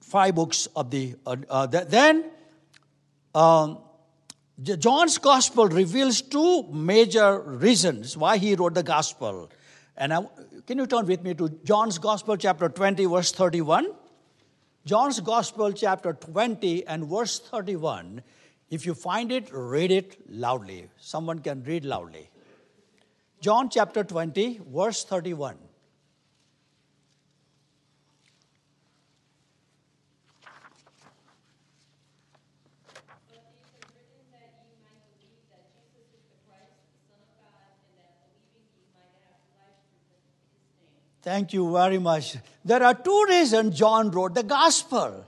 five 0.00 0.34
books 0.34 0.66
of 0.74 0.90
the 0.90 1.14
uh, 1.26 1.36
uh, 1.48 1.66
then 1.66 2.30
um, 3.34 3.78
John's 4.62 5.18
Gospel 5.18 5.68
reveals 5.68 6.22
two 6.22 6.62
major 6.72 7.40
reasons 7.40 8.16
why 8.16 8.36
he 8.36 8.54
wrote 8.54 8.74
the 8.74 8.82
Gospel. 8.82 9.50
And 9.96 10.12
I, 10.12 10.26
can 10.66 10.78
you 10.78 10.86
turn 10.86 11.06
with 11.06 11.22
me 11.22 11.34
to 11.34 11.48
John's 11.64 11.98
Gospel, 11.98 12.36
chapter 12.36 12.68
20, 12.68 13.04
verse 13.06 13.32
31? 13.32 13.86
John's 14.86 15.20
Gospel, 15.20 15.72
chapter 15.72 16.12
20, 16.12 16.86
and 16.86 17.04
verse 17.06 17.40
31 17.40 18.22
if 18.70 18.86
you 18.86 18.94
find 18.94 19.30
it, 19.30 19.48
read 19.52 19.90
it 19.90 20.16
loudly. 20.28 20.88
Someone 20.98 21.38
can 21.40 21.62
read 21.62 21.84
loudly. 21.84 22.30
John 23.40 23.68
chapter 23.68 24.02
20, 24.02 24.60
verse 24.72 25.04
31. 25.04 25.56
Thank 41.24 41.54
you 41.54 41.72
very 41.72 41.98
much. 41.98 42.36
There 42.66 42.82
are 42.82 42.92
two 42.92 43.24
reasons 43.26 43.78
John 43.78 44.10
wrote 44.10 44.34
the 44.34 44.42
gospel. 44.42 45.24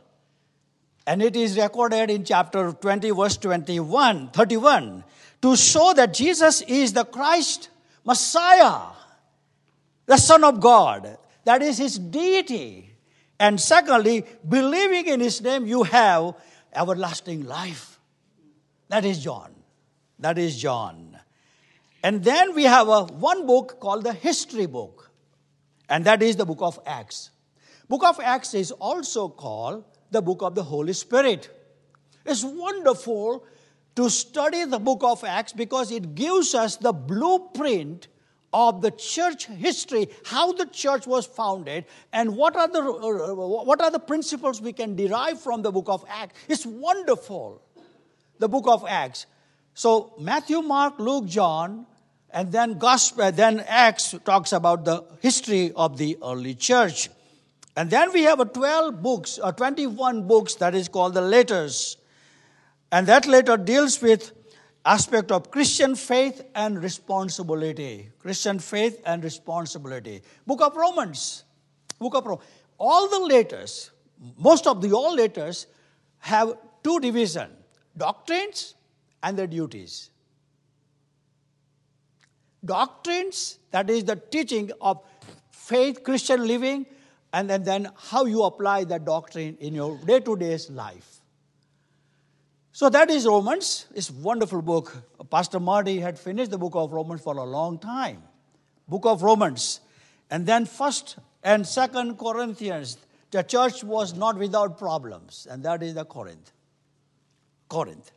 And 1.06 1.22
it 1.22 1.36
is 1.36 1.56
recorded 1.56 2.10
in 2.10 2.24
chapter 2.24 2.72
20, 2.72 3.10
verse 3.10 3.36
21, 3.36 4.30
31, 4.30 5.04
to 5.42 5.56
show 5.56 5.92
that 5.94 6.12
Jesus 6.12 6.62
is 6.62 6.92
the 6.92 7.04
Christ, 7.04 7.68
Messiah, 8.04 8.92
the 10.06 10.16
Son 10.16 10.42
of 10.42 10.60
God. 10.60 11.16
That 11.44 11.62
is 11.62 11.78
his 11.78 11.98
deity. 11.98 12.90
And 13.38 13.60
secondly, 13.60 14.24
believing 14.48 15.06
in 15.06 15.20
his 15.20 15.40
name, 15.40 15.66
you 15.66 15.84
have 15.84 16.34
everlasting 16.74 17.46
life. 17.46 18.00
That 18.88 19.04
is 19.04 19.22
John. 19.22 19.54
That 20.18 20.38
is 20.38 20.56
John. 20.56 21.18
And 22.02 22.24
then 22.24 22.54
we 22.54 22.64
have 22.64 22.88
a, 22.88 23.04
one 23.04 23.46
book 23.46 23.78
called 23.80 24.04
the 24.04 24.12
history 24.12 24.66
book 24.66 25.06
and 25.88 26.04
that 26.04 26.22
is 26.22 26.36
the 26.36 26.44
book 26.44 26.58
of 26.60 26.78
acts 26.86 27.30
book 27.88 28.04
of 28.04 28.18
acts 28.20 28.54
is 28.54 28.72
also 28.72 29.28
called 29.28 29.84
the 30.10 30.22
book 30.22 30.42
of 30.42 30.54
the 30.54 30.62
holy 30.62 30.92
spirit. 30.92 31.50
It's 32.24 32.44
wonderful 32.44 33.44
to 33.96 34.10
study 34.10 34.64
the 34.64 34.78
book 34.78 35.02
of 35.02 35.24
acts 35.24 35.52
because 35.52 35.90
it 35.90 36.14
gives 36.14 36.54
us 36.54 36.76
the 36.76 36.92
blueprint 36.92 38.08
of 38.52 38.80
the 38.80 38.90
church 38.90 39.46
history 39.46 40.08
how 40.24 40.52
the 40.52 40.66
church 40.66 41.06
was 41.06 41.26
founded 41.26 41.84
and 42.12 42.36
what 42.36 42.56
are 42.56 42.68
the 42.68 42.80
what 42.80 43.80
are 43.80 43.90
the 43.90 43.98
principles 43.98 44.60
we 44.62 44.72
can 44.72 44.94
derive 44.94 45.40
from 45.40 45.62
the 45.62 45.70
book 45.70 45.88
of 45.88 46.04
acts. 46.08 46.38
It's 46.48 46.64
wonderful 46.64 47.60
the 48.38 48.48
book 48.48 48.66
of 48.66 48.84
acts. 48.88 49.26
So 49.74 50.14
matthew 50.18 50.62
mark 50.62 50.98
luke 50.98 51.26
john 51.26 51.86
and 52.30 52.50
then 52.50 52.78
gospel 52.78 53.30
then 53.32 53.60
acts 53.66 54.14
talks 54.24 54.52
about 54.52 54.84
the 54.84 55.04
history 55.20 55.72
of 55.72 55.98
the 55.98 56.16
early 56.22 56.54
church 56.54 57.10
and 57.76 57.90
then 57.90 58.12
we 58.12 58.22
have 58.22 58.40
a 58.40 58.44
12 58.44 59.02
books 59.02 59.38
or 59.38 59.52
21 59.52 60.26
books 60.26 60.54
that 60.56 60.74
is 60.74 60.88
called 60.88 61.14
the 61.14 61.20
letters. 61.20 61.98
And 62.90 63.06
that 63.06 63.26
letter 63.26 63.56
deals 63.56 64.00
with 64.00 64.32
aspect 64.84 65.32
of 65.32 65.50
christian 65.50 65.94
faith 65.94 66.44
and 66.54 66.82
responsibility. 66.82 68.10
Christian 68.18 68.58
faith 68.58 69.02
and 69.04 69.22
responsibility. 69.22 70.22
Book 70.46 70.60
of 70.62 70.76
romans. 70.76 71.44
Book 71.98 72.14
of 72.14 72.24
romans 72.24 72.48
all 72.78 73.08
the 73.08 73.18
letters 73.18 73.90
most 74.38 74.66
of 74.66 74.80
the 74.80 74.92
all 74.92 75.14
letters 75.14 75.66
have 76.18 76.56
two 76.82 77.00
division 77.00 77.50
doctrines 77.96 78.74
and 79.22 79.36
the 79.36 79.46
duties. 79.46 80.10
Doctrines, 82.64 83.58
that 83.70 83.88
is 83.88 84.04
the 84.04 84.16
teaching 84.16 84.70
of 84.80 85.00
faith, 85.50 86.02
Christian 86.02 86.46
living, 86.46 86.86
and 87.36 87.50
then, 87.50 87.64
then 87.64 87.90
how 88.08 88.24
you 88.24 88.44
apply 88.44 88.84
that 88.84 89.04
doctrine 89.04 89.58
in 89.60 89.74
your 89.74 89.98
day 89.98 90.20
to 90.20 90.36
day 90.36 90.58
life. 90.70 91.20
So 92.72 92.88
that 92.88 93.10
is 93.10 93.26
Romans. 93.26 93.86
It's 93.94 94.08
a 94.08 94.14
wonderful 94.14 94.62
book. 94.62 94.96
Pastor 95.30 95.60
Marty 95.60 96.00
had 96.00 96.18
finished 96.18 96.50
the 96.50 96.56
book 96.56 96.74
of 96.74 96.92
Romans 96.92 97.20
for 97.20 97.36
a 97.36 97.44
long 97.44 97.78
time. 97.78 98.22
Book 98.88 99.04
of 99.04 99.22
Romans. 99.22 99.80
And 100.30 100.46
then 100.46 100.64
first 100.64 101.18
and 101.42 101.66
second 101.66 102.18
Corinthians. 102.18 102.96
The 103.32 103.42
church 103.42 103.84
was 103.84 104.14
not 104.14 104.38
without 104.38 104.78
problems, 104.78 105.46
and 105.50 105.62
that 105.64 105.82
is 105.82 105.92
the 105.92 106.06
Corinth. 106.06 106.52
Corinth. 107.68 108.12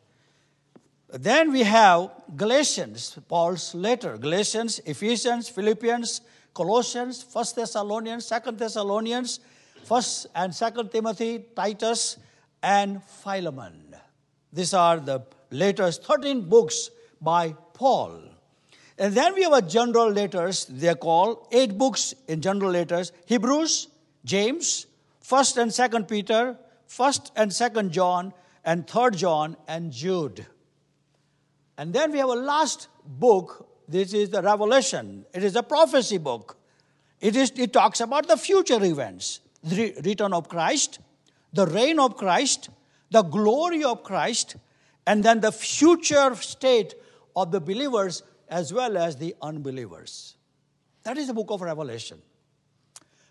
Then 1.12 1.51
we 1.51 1.63
have 1.63 2.12
Galatians, 2.38 3.17
Paul's 3.27 3.75
letter. 3.75 4.17
Galatians, 4.17 4.79
Ephesians, 4.86 5.49
Philippians, 5.49 6.21
Colossians, 6.60 7.24
First 7.24 7.56
Thessalonians, 7.56 8.26
Second 8.26 8.60
Thessalonians, 8.60 9.39
First 9.86 10.28
and 10.36 10.54
Second 10.54 10.91
Timothy, 10.91 11.45
Titus, 11.56 12.17
and 12.62 13.02
Philemon. 13.02 13.95
These 14.52 14.74
are 14.74 15.00
the 15.00 15.22
latest 15.52 16.04
13 16.04 16.50
books 16.50 16.89
by 17.22 17.56
Paul. 17.74 18.19
And 18.98 19.15
then 19.15 19.36
we 19.36 19.43
have 19.43 19.54
a 19.54 19.62
general 19.62 20.12
letters, 20.12 20.65
they're 20.69 20.95
called 20.95 21.48
eight 21.54 21.78
books 21.78 22.13
in 22.28 22.41
general 22.41 22.72
letters 22.72 23.13
Hebrews, 23.26 23.88
James, 24.26 24.86
1st 25.24 25.62
and 25.62 25.72
2nd 25.72 26.10
Peter, 26.10 26.58
1st 26.89 27.32
and 27.38 27.52
2nd 27.52 27.91
John, 27.91 28.34
and 28.65 28.86
3rd 28.86 29.15
John, 29.15 29.56
and 29.65 29.93
Jude. 29.93 30.45
And 31.78 31.93
then 31.93 32.12
we 32.12 32.17
have 32.17 32.28
a 32.28 32.41
last 32.52 32.89
book. 33.06 33.65
This 33.89 34.13
is 34.13 34.30
the 34.30 34.43
Revelation. 34.43 35.25
It 35.34 35.43
is 35.43 35.56
a 35.56 35.63
prophecy 35.63 36.19
book. 36.19 36.58
It, 37.19 37.36
is, 37.36 37.52
it 37.56 37.73
talks 37.73 37.99
about 38.02 38.28
the 38.28 38.38
future 38.38 38.84
events 38.84 39.41
the 39.62 39.93
return 40.06 40.32
of 40.32 40.47
Christ, 40.47 40.99
the 41.52 41.65
reign 41.65 41.99
of 41.99 42.15
Christ, 42.15 42.69
the 43.12 43.23
glory 43.23 43.84
of 43.84 44.04
Christ, 44.04 44.56
and 45.06 45.21
then 45.21 45.41
the 45.41 45.52
future 45.52 46.34
state 46.36 46.93
of 47.36 47.52
the 47.52 47.60
believers 47.60 48.23
as 48.47 48.71
well 48.71 48.95
as 48.97 49.17
the 49.17 49.36
unbelievers. 49.41 50.36
That 51.04 51.17
is 51.17 51.28
the 51.28 51.34
book 51.34 51.49
of 51.49 51.62
Revelation. 51.62 52.21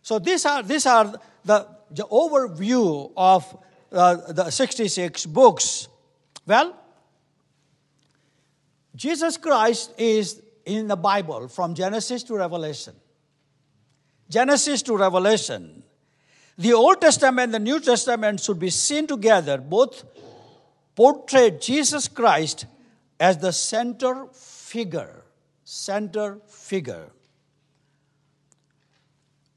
So 0.03 0.18
these 0.18 0.44
are, 0.44 0.62
these 0.62 0.85
are 0.85 1.14
the, 1.44 1.66
the 1.90 2.05
overview 2.05 3.11
of 3.16 3.57
uh, 3.90 4.33
the 4.33 4.51
66 4.51 5.25
books. 5.27 5.88
Well, 6.47 6.77
Jesus 8.94 9.37
Christ 9.37 9.94
is 9.97 10.42
in 10.69 10.87
the 10.87 10.97
Bible 10.97 11.49
from 11.49 11.75
Genesis 11.75 12.23
to 12.25 12.37
Revelation. 12.37 12.95
Genesis 14.29 14.83
to 14.83 14.97
Revelation. 14.97 15.83
The 16.59 16.75
Old 16.75 17.01
Testament 17.01 17.47
and 17.47 17.55
the 17.55 17.71
New 17.71 17.81
Testament 17.81 18.41
should 18.41 18.59
be 18.59 18.71
seen 18.71 19.07
together, 19.07 19.59
both 19.59 20.05
portray 20.95 21.53
Jesus 21.53 22.09
Christ 22.09 22.67
as 23.19 23.39
the 23.39 23.53
center 23.53 24.27
figure. 24.33 25.25
Center 25.65 26.39
figure. 26.47 27.11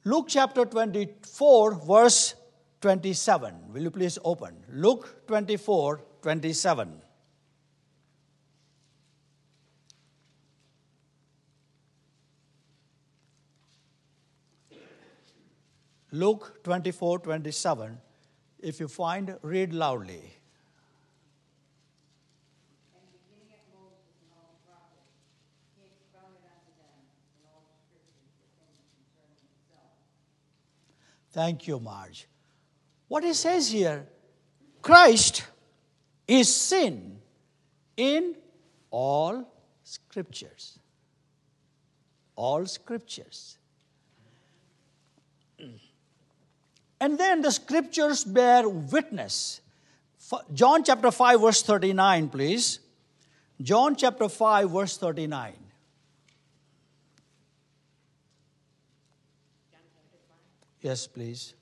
Luke 0.05 0.25
chapter 0.29 0.65
24, 0.65 1.75
verse 1.85 2.35
27. 2.79 3.73
Will 3.73 3.81
you 3.81 3.91
please 3.91 4.17
open? 4.23 4.55
Luke 4.71 5.27
24, 5.27 6.01
27. 6.21 7.00
Luke 16.11 16.63
24 16.63 17.19
27. 17.19 17.97
If 18.59 18.79
you 18.79 18.87
find, 18.87 19.37
read 19.41 19.73
loudly. 19.73 20.41
Thank 31.31 31.65
you, 31.65 31.79
Marge. 31.79 32.27
What 33.07 33.23
he 33.23 33.33
says 33.33 33.71
here 33.71 34.07
Christ 34.81 35.45
is 36.27 36.53
sin 36.53 37.19
in 37.95 38.35
all 38.89 39.47
scriptures. 39.83 40.77
All 42.35 42.65
scriptures. 42.65 43.57
And 47.01 47.17
then 47.17 47.41
the 47.41 47.51
scriptures 47.51 48.23
bear 48.23 48.69
witness. 48.69 49.59
John 50.53 50.83
chapter 50.83 51.09
5, 51.09 51.41
verse 51.41 51.63
39, 51.63 52.29
please. 52.29 52.79
John 53.59 53.95
chapter 53.95 54.29
5, 54.29 54.69
verse 54.69 54.97
39. 54.97 55.53
Yes, 60.81 61.07
please. 61.07 61.55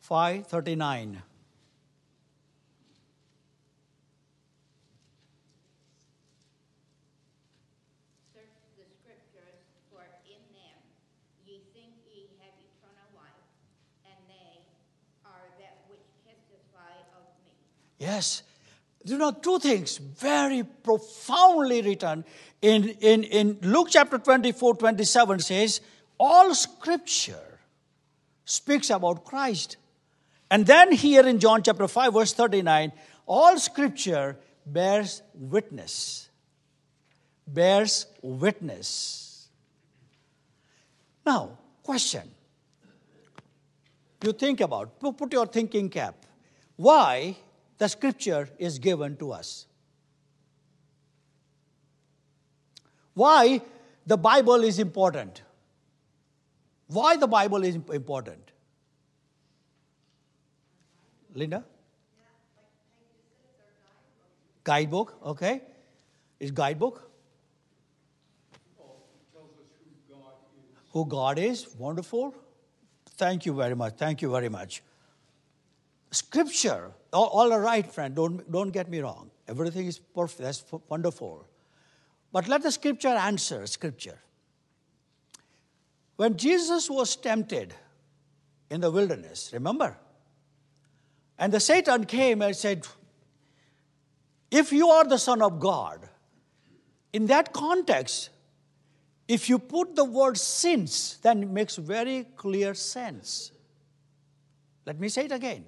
539. 0.00 1.22
Yes. 18.04 18.42
you 19.04 19.16
know, 19.16 19.30
two 19.30 19.58
things 19.58 19.96
very 19.96 20.62
profoundly 20.62 21.80
written 21.80 22.24
in, 22.60 22.90
in, 23.00 23.24
in 23.24 23.58
Luke 23.62 23.88
chapter 23.90 24.18
24, 24.18 24.76
27 24.76 25.38
says, 25.40 25.80
All 26.20 26.54
scripture 26.54 27.58
speaks 28.44 28.90
about 28.90 29.24
Christ. 29.24 29.78
And 30.50 30.66
then 30.66 30.92
here 30.92 31.26
in 31.26 31.40
John 31.40 31.62
chapter 31.62 31.88
5, 31.88 32.12
verse 32.12 32.32
39, 32.34 32.92
all 33.26 33.58
scripture 33.58 34.36
bears 34.66 35.22
witness. 35.34 36.28
Bears 37.46 38.06
witness. 38.20 39.48
Now, 41.24 41.56
question. 41.82 42.30
You 44.22 44.32
think 44.32 44.60
about, 44.60 45.00
put 45.00 45.32
your 45.32 45.46
thinking 45.46 45.88
cap. 45.88 46.14
Why 46.76 47.36
the 47.78 47.88
scripture 47.88 48.48
is 48.58 48.78
given 48.78 49.16
to 49.16 49.32
us? 49.32 49.66
Why 53.14 53.60
the 54.06 54.16
Bible 54.16 54.64
is 54.64 54.78
important? 54.78 55.42
Why 56.88 57.16
the 57.16 57.26
Bible 57.26 57.64
is 57.64 57.76
important? 57.92 58.52
Linda? 61.34 61.64
Guidebook, 64.62 65.18
okay. 65.24 65.62
Is 66.40 66.50
guidebook? 66.50 67.10
Who 70.92 71.06
God 71.06 71.38
is, 71.38 71.74
wonderful. 71.76 72.34
Thank 73.16 73.46
you 73.46 73.52
very 73.52 73.74
much. 73.74 73.94
Thank 73.96 74.22
you 74.22 74.30
very 74.30 74.48
much. 74.48 74.82
Scripture, 76.14 76.92
all, 77.12 77.26
all 77.26 77.58
right, 77.58 77.90
friend, 77.90 78.14
don't, 78.14 78.50
don't 78.50 78.70
get 78.70 78.88
me 78.88 79.00
wrong. 79.00 79.30
Everything 79.48 79.86
is 79.86 79.98
perfect, 79.98 80.42
that's 80.42 80.64
wonderful. 80.88 81.46
But 82.32 82.48
let 82.48 82.62
the 82.62 82.70
scripture 82.70 83.08
answer 83.08 83.66
scripture. 83.66 84.18
When 86.16 86.36
Jesus 86.36 86.88
was 86.88 87.16
tempted 87.16 87.74
in 88.70 88.80
the 88.80 88.90
wilderness, 88.90 89.50
remember? 89.52 89.96
And 91.38 91.52
the 91.52 91.60
Satan 91.60 92.04
came 92.04 92.42
and 92.42 92.54
said, 92.54 92.86
If 94.50 94.72
you 94.72 94.88
are 94.88 95.04
the 95.04 95.18
Son 95.18 95.42
of 95.42 95.58
God, 95.58 96.08
in 97.12 97.26
that 97.26 97.52
context, 97.52 98.30
if 99.26 99.48
you 99.48 99.58
put 99.58 99.96
the 99.96 100.04
word 100.04 100.38
sins, 100.38 101.18
then 101.22 101.42
it 101.42 101.50
makes 101.50 101.76
very 101.76 102.26
clear 102.36 102.74
sense. 102.74 103.50
Let 104.86 105.00
me 105.00 105.08
say 105.08 105.24
it 105.24 105.32
again. 105.32 105.64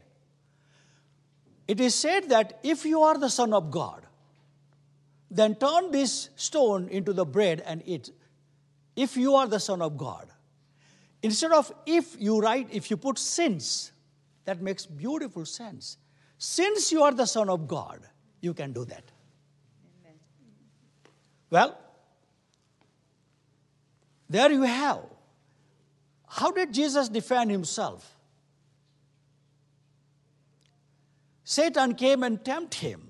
It 1.69 1.81
is 1.81 1.95
said 1.95 2.29
that 2.29 2.61
if 2.63 2.85
you 2.85 3.03
are 3.03 3.19
the 3.19 3.29
Son 3.29 3.53
of 3.53 3.71
God, 3.71 4.07
then 5.31 5.57
turn 5.57 5.91
this 5.91 6.31
stone 6.37 6.89
into 6.89 7.13
the 7.13 7.25
bread 7.25 7.63
and 7.67 7.83
eat. 7.85 8.11
If 8.95 9.17
you 9.17 9.35
are 9.35 9.47
the 9.47 9.59
Son 9.59 9.83
of 9.83 9.97
God. 9.97 10.29
Instead 11.23 11.53
of 11.53 11.73
if 11.85 12.17
you 12.21 12.41
write, 12.41 12.69
if 12.71 12.91
you 12.91 12.97
put 12.97 13.19
sins, 13.19 13.93
that 14.45 14.63
makes 14.63 14.87
beautiful 14.87 15.45
sense. 15.45 15.99
Since 16.39 16.93
you 16.93 17.03
are 17.03 17.13
the 17.13 17.27
Son 17.27 17.49
of 17.49 17.67
God, 17.67 18.01
you 18.41 18.55
can 18.55 18.73
do 18.73 18.85
that. 18.85 19.03
Amen. 20.05 20.19
Well, 21.51 21.79
there 24.29 24.53
you 24.53 24.63
have. 24.63 25.05
How 26.29 26.51
did 26.51 26.73
Jesus 26.73 27.09
defend 27.09 27.51
himself? 27.51 28.16
Satan 31.49 31.95
came 31.95 32.25
and 32.25 32.45
tempted 32.45 32.81
him 32.81 33.09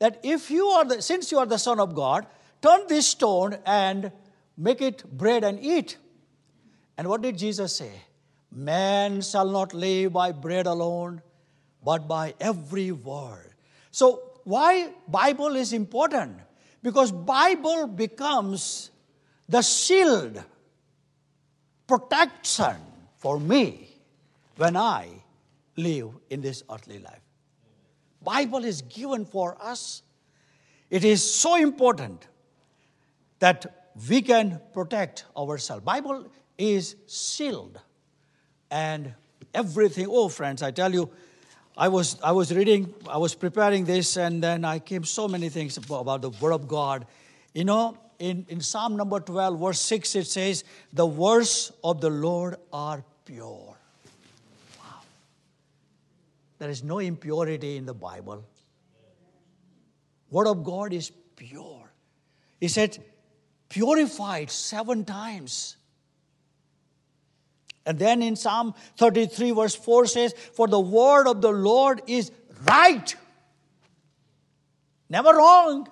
that 0.00 0.18
if 0.24 0.50
you 0.50 0.66
are 0.66 0.84
the, 0.84 1.00
since 1.00 1.30
you 1.30 1.38
are 1.38 1.46
the 1.46 1.58
Son 1.58 1.78
of 1.78 1.94
God, 1.94 2.26
turn 2.60 2.88
this 2.88 3.06
stone 3.06 3.56
and 3.64 4.10
make 4.58 4.82
it 4.82 5.04
bread 5.16 5.44
and 5.44 5.60
eat. 5.60 5.96
And 6.98 7.06
what 7.06 7.22
did 7.22 7.38
Jesus 7.38 7.76
say? 7.76 7.92
Man 8.50 9.22
shall 9.22 9.48
not 9.48 9.74
live 9.74 10.12
by 10.12 10.32
bread 10.32 10.66
alone, 10.66 11.22
but 11.84 12.08
by 12.08 12.34
every 12.40 12.90
word. 12.90 13.54
So 13.92 14.40
why 14.42 14.90
Bible 15.06 15.54
is 15.54 15.72
important? 15.72 16.40
Because 16.82 17.12
Bible 17.12 17.86
becomes 17.86 18.90
the 19.48 19.62
shield, 19.62 20.42
protection 21.86 22.74
for 23.18 23.38
me 23.38 23.88
when 24.56 24.76
I 24.76 25.10
live 25.76 26.10
in 26.28 26.40
this 26.40 26.64
earthly 26.68 26.98
life. 26.98 27.22
Bible 28.24 28.64
is 28.64 28.82
given 28.82 29.24
for 29.24 29.56
us. 29.60 30.02
It 30.90 31.04
is 31.04 31.22
so 31.22 31.56
important 31.56 32.28
that 33.38 33.90
we 34.08 34.22
can 34.22 34.60
protect 34.72 35.24
ourselves. 35.36 35.84
Bible 35.84 36.26
is 36.58 36.96
sealed 37.06 37.80
and 38.70 39.14
everything. 39.52 40.06
Oh, 40.08 40.28
friends, 40.28 40.62
I 40.62 40.70
tell 40.70 40.92
you, 40.92 41.10
I 41.76 41.88
was, 41.88 42.20
I 42.22 42.32
was 42.32 42.54
reading, 42.54 42.94
I 43.08 43.16
was 43.16 43.34
preparing 43.34 43.84
this, 43.84 44.16
and 44.16 44.42
then 44.42 44.64
I 44.64 44.78
came 44.78 45.04
so 45.04 45.26
many 45.26 45.48
things 45.48 45.76
about 45.76 46.20
the 46.20 46.30
Word 46.30 46.52
of 46.52 46.68
God. 46.68 47.06
You 47.54 47.64
know, 47.64 47.96
in, 48.18 48.46
in 48.48 48.60
Psalm 48.60 48.96
number 48.96 49.20
12, 49.20 49.58
verse 49.58 49.80
6, 49.80 50.14
it 50.16 50.26
says, 50.26 50.64
The 50.92 51.06
words 51.06 51.72
of 51.82 52.00
the 52.00 52.10
Lord 52.10 52.56
are 52.72 53.02
pure. 53.24 53.71
There 56.62 56.70
is 56.70 56.84
no 56.84 57.00
impurity 57.00 57.76
in 57.76 57.86
the 57.86 57.92
Bible. 57.92 58.44
Word 60.30 60.46
of 60.46 60.62
God 60.62 60.92
is 60.92 61.10
pure. 61.34 61.90
He 62.60 62.68
said, 62.68 62.96
purified 63.68 64.48
seven 64.48 65.04
times. 65.04 65.76
And 67.84 67.98
then 67.98 68.22
in 68.22 68.36
Psalm 68.36 68.74
33, 68.96 69.50
verse 69.50 69.74
4 69.74 70.06
says, 70.06 70.34
For 70.54 70.68
the 70.68 70.78
word 70.78 71.26
of 71.26 71.42
the 71.42 71.50
Lord 71.50 72.00
is 72.06 72.30
right, 72.64 73.12
never 75.10 75.30
wrong. 75.30 75.88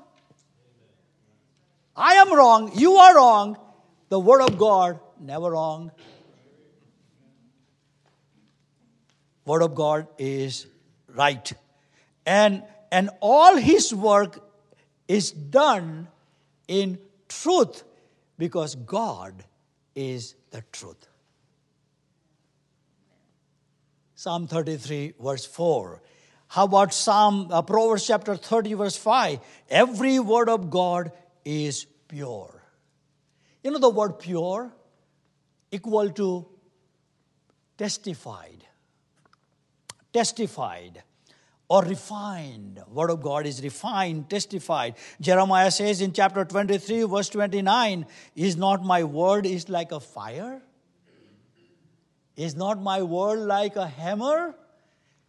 I 1.97 2.13
am 2.13 2.33
wrong, 2.33 2.71
you 2.77 2.93
are 2.93 3.17
wrong. 3.17 3.57
The 4.09 4.21
word 4.21 4.43
of 4.43 4.57
God, 4.57 5.01
never 5.19 5.51
wrong. 5.51 5.91
Word 9.51 9.63
of 9.63 9.75
God 9.75 10.07
is 10.17 10.69
right. 11.09 11.53
And, 12.25 12.63
and 12.93 13.11
all 13.19 13.57
his 13.57 13.93
work 13.93 14.39
is 15.09 15.33
done 15.33 16.07
in 16.69 17.01
truth 17.29 17.83
because 18.39 18.77
God 18.77 19.43
is 19.97 20.37
the 20.53 20.63
truth. 20.71 21.09
Psalm 24.15 24.47
33, 24.47 25.15
verse 25.21 25.47
4. 25.47 26.01
How 26.47 26.67
about 26.67 26.95
Psalm, 26.95 27.49
uh, 27.51 27.63
Proverbs 27.63 28.07
chapter 28.07 28.37
30, 28.37 28.75
verse 28.75 28.97
5? 28.97 29.41
Every 29.69 30.21
word 30.21 30.49
of 30.49 30.71
God 30.71 31.11
is 31.45 31.87
pure. 32.07 32.63
You 33.65 33.73
know 33.73 33.81
the 33.81 33.91
word 33.91 34.21
pure? 34.21 34.71
Equal 35.73 36.11
to 36.11 36.47
testified. 37.77 38.70
Testified 40.13 41.03
or 41.69 41.85
refined. 41.85 42.83
Word 42.89 43.11
of 43.11 43.23
God 43.23 43.47
is 43.47 43.63
refined, 43.63 44.29
testified. 44.29 44.95
Jeremiah 45.21 45.71
says 45.71 46.01
in 46.01 46.13
chapter 46.13 46.45
23, 46.45 47.05
verse 47.05 47.29
29, 47.29 48.07
Is 48.35 48.57
not 48.57 48.85
my 48.85 49.05
word 49.05 49.47
is 49.47 49.69
like 49.69 49.93
a 49.93 50.01
fire? 50.01 50.63
Is 52.37 52.57
not 52.57 52.83
my 52.83 53.03
word 53.03 53.41
like 53.41 53.77
a 53.77 53.87
hammer? 53.87 54.55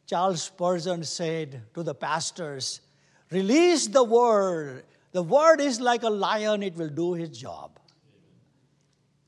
Charles 0.08 0.44
Spurgeon 0.44 1.04
said 1.04 1.62
to 1.74 1.84
the 1.84 1.94
pastors, 1.94 2.82
Release 3.30 3.88
the 3.88 4.04
word. 4.04 4.84
The 5.12 5.22
word 5.22 5.62
is 5.62 5.80
like 5.80 6.04
a 6.04 6.10
lion, 6.10 6.64
it 6.64 6.76
will 6.76 6.90
do 6.90 7.14
his 7.14 7.30
job. 7.30 7.80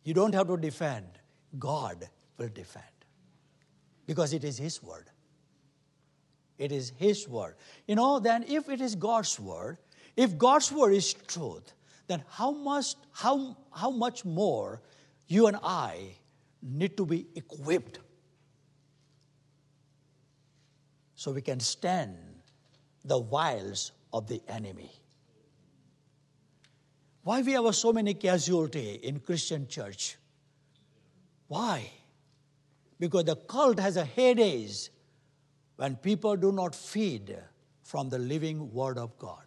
You 0.04 0.14
don't 0.14 0.34
have 0.34 0.48
to 0.48 0.58
defend, 0.58 1.08
God 1.58 2.10
will 2.38 2.50
defend 2.50 2.86
because 4.06 4.34
it 4.34 4.44
is 4.44 4.58
His 4.58 4.82
word. 4.84 5.10
It 6.64 6.72
is 6.72 6.94
His 6.98 7.28
word. 7.28 7.56
You 7.88 7.96
know, 7.96 8.20
then 8.20 8.46
if 8.48 8.70
it 8.70 8.80
is 8.80 8.96
God's 8.96 9.38
word, 9.38 9.80
if 10.16 10.38
God's 10.38 10.72
word 10.72 10.94
is 10.94 11.14
truth, 11.14 11.74
then 12.08 12.24
how 12.30 12.52
much, 12.52 12.96
how, 13.12 13.58
how 13.74 13.92
much 13.92 14.24
more 14.24 14.82
you 15.28 15.48
and 15.48 15.58
I 15.62 16.16
need 16.62 16.96
to 16.96 17.06
be 17.06 17.28
equipped 17.36 18.00
so 21.16 21.32
we 21.32 21.42
can 21.42 21.60
stand 21.60 22.16
the 23.04 23.20
wiles 23.20 23.92
of 24.14 24.28
the 24.28 24.42
enemy. 24.48 24.92
Why 27.24 27.42
we 27.42 27.52
have 27.54 27.76
so 27.76 27.92
many 27.92 28.14
casualty 28.14 29.00
in 29.04 29.20
Christian 29.20 29.68
church? 29.68 30.16
Why? 31.48 31.92
Because 33.00 33.26
the 33.26 33.36
cult 33.36 33.80
has 33.80 33.98
a 33.98 34.06
heydays 34.06 34.90
when 35.76 35.96
people 35.96 36.36
do 36.36 36.52
not 36.52 36.76
feed 36.76 37.36
from 37.82 38.10
the 38.10 38.20
living 38.20 38.74
Word 38.74 38.98
of 38.98 39.18
God. 39.18 39.44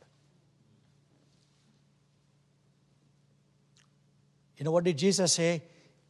You 4.57 4.65
know 4.65 4.71
what 4.71 4.85
did 4.85 4.99
Jesus 4.99 5.33
say? 5.33 5.63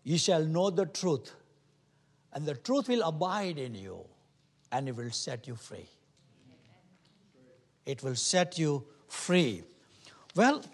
You 0.05 0.18
shall 0.18 0.44
know 0.44 0.70
the 0.70 0.87
truth, 0.87 1.33
and 2.33 2.46
the 2.46 2.55
truth 2.55 2.88
will 2.88 3.02
abide 3.02 3.59
in 3.59 3.74
you, 3.74 4.05
and 4.70 4.88
it 4.88 4.96
will 4.96 5.11
set 5.11 5.48
you 5.48 5.57
free. 5.57 5.88
It 7.85 8.02
will 8.02 8.14
set 8.14 8.59
you 8.59 8.85
free. 9.09 9.62
Well, 10.35 10.64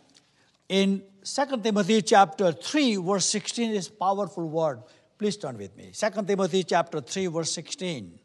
in 0.68 1.02
2 1.24 1.60
Timothy 1.62 2.02
chapter 2.02 2.52
3, 2.52 2.96
verse 2.96 3.26
16 3.26 3.72
is 3.72 3.88
powerful 3.88 4.48
word. 4.48 4.82
Please 5.18 5.36
turn 5.36 5.56
with 5.56 5.76
me. 5.76 5.92
2 5.94 6.22
Timothy 6.26 6.64
chapter 6.64 7.00
3, 7.00 7.26
verse 7.26 7.52
16. 7.52 8.18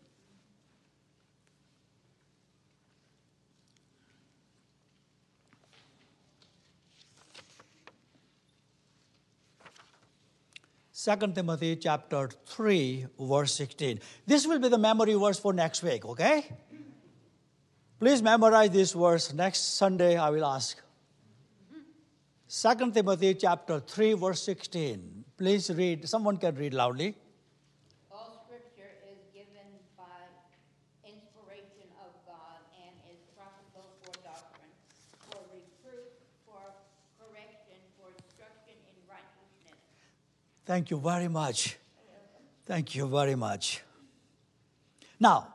Second 11.08 11.36
Timothy 11.36 11.78
chapter 11.78 12.28
3, 12.48 13.06
verse 13.18 13.54
16. 13.54 14.02
This 14.26 14.46
will 14.46 14.60
be 14.60 14.68
the 14.68 14.78
memory 14.78 15.14
verse 15.14 15.40
for 15.40 15.54
next 15.54 15.82
week, 15.82 16.04
okay? 16.04 16.44
Please 17.98 18.22
memorize 18.22 18.72
this 18.72 18.92
verse. 18.92 19.32
Next 19.32 19.78
Sunday 19.78 20.18
I 20.18 20.30
will 20.30 20.44
ask. 20.44 20.82
Second 22.46 22.94
Timothy 22.94 23.36
chapter 23.36 23.80
3, 23.80 24.16
verse 24.16 24.44
16. 24.44 25.24
Please 25.38 25.72
read. 25.74 26.10
Someone 26.10 26.36
can 26.36 26.56
read 26.56 26.74
loudly. 26.74 27.16
All 28.12 28.44
scripture 28.44 28.92
is 29.08 29.24
given 29.32 29.80
by 29.96 30.28
inspiration 31.08 31.88
of 32.04 32.12
God 32.28 32.60
and 32.84 32.92
is 33.08 33.24
profitable 33.32 33.96
for 34.04 34.12
doctrine, 34.28 34.76
for 35.32 35.40
reproof, 35.56 36.12
for 36.44 36.60
correction, 37.16 37.80
for 37.96 38.12
instruction 38.12 38.76
in 38.92 38.98
righteousness. 39.08 39.80
Thank 40.68 40.92
you 40.92 41.00
very 41.00 41.30
much. 41.30 41.78
Thank 42.66 42.94
you 42.94 43.08
very 43.08 43.36
much. 43.36 43.84
Now, 45.18 45.48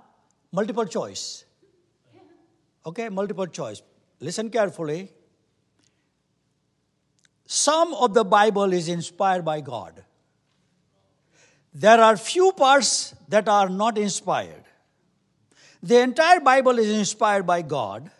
multiple 0.51 0.87
choice. 0.87 1.45
Okay, 2.87 3.11
multiple 3.11 3.47
choice. 3.47 3.83
Listen 4.21 4.49
carefully. 4.49 5.11
Some 7.45 7.93
of 7.93 8.15
the 8.15 8.25
Bible 8.25 8.73
is 8.73 8.89
inspired 8.89 9.45
by 9.45 9.61
God. 9.61 10.03
There 11.75 12.01
are 12.01 12.17
few 12.17 12.53
parts 12.53 13.15
that 13.29 13.51
are 13.51 13.69
not 13.69 13.99
inspired. 13.99 14.65
The 15.83 16.01
entire 16.01 16.41
Bible 16.41 16.79
is 16.79 16.91
inspired 16.91 17.47
by 17.47 17.61
God. 17.61 18.11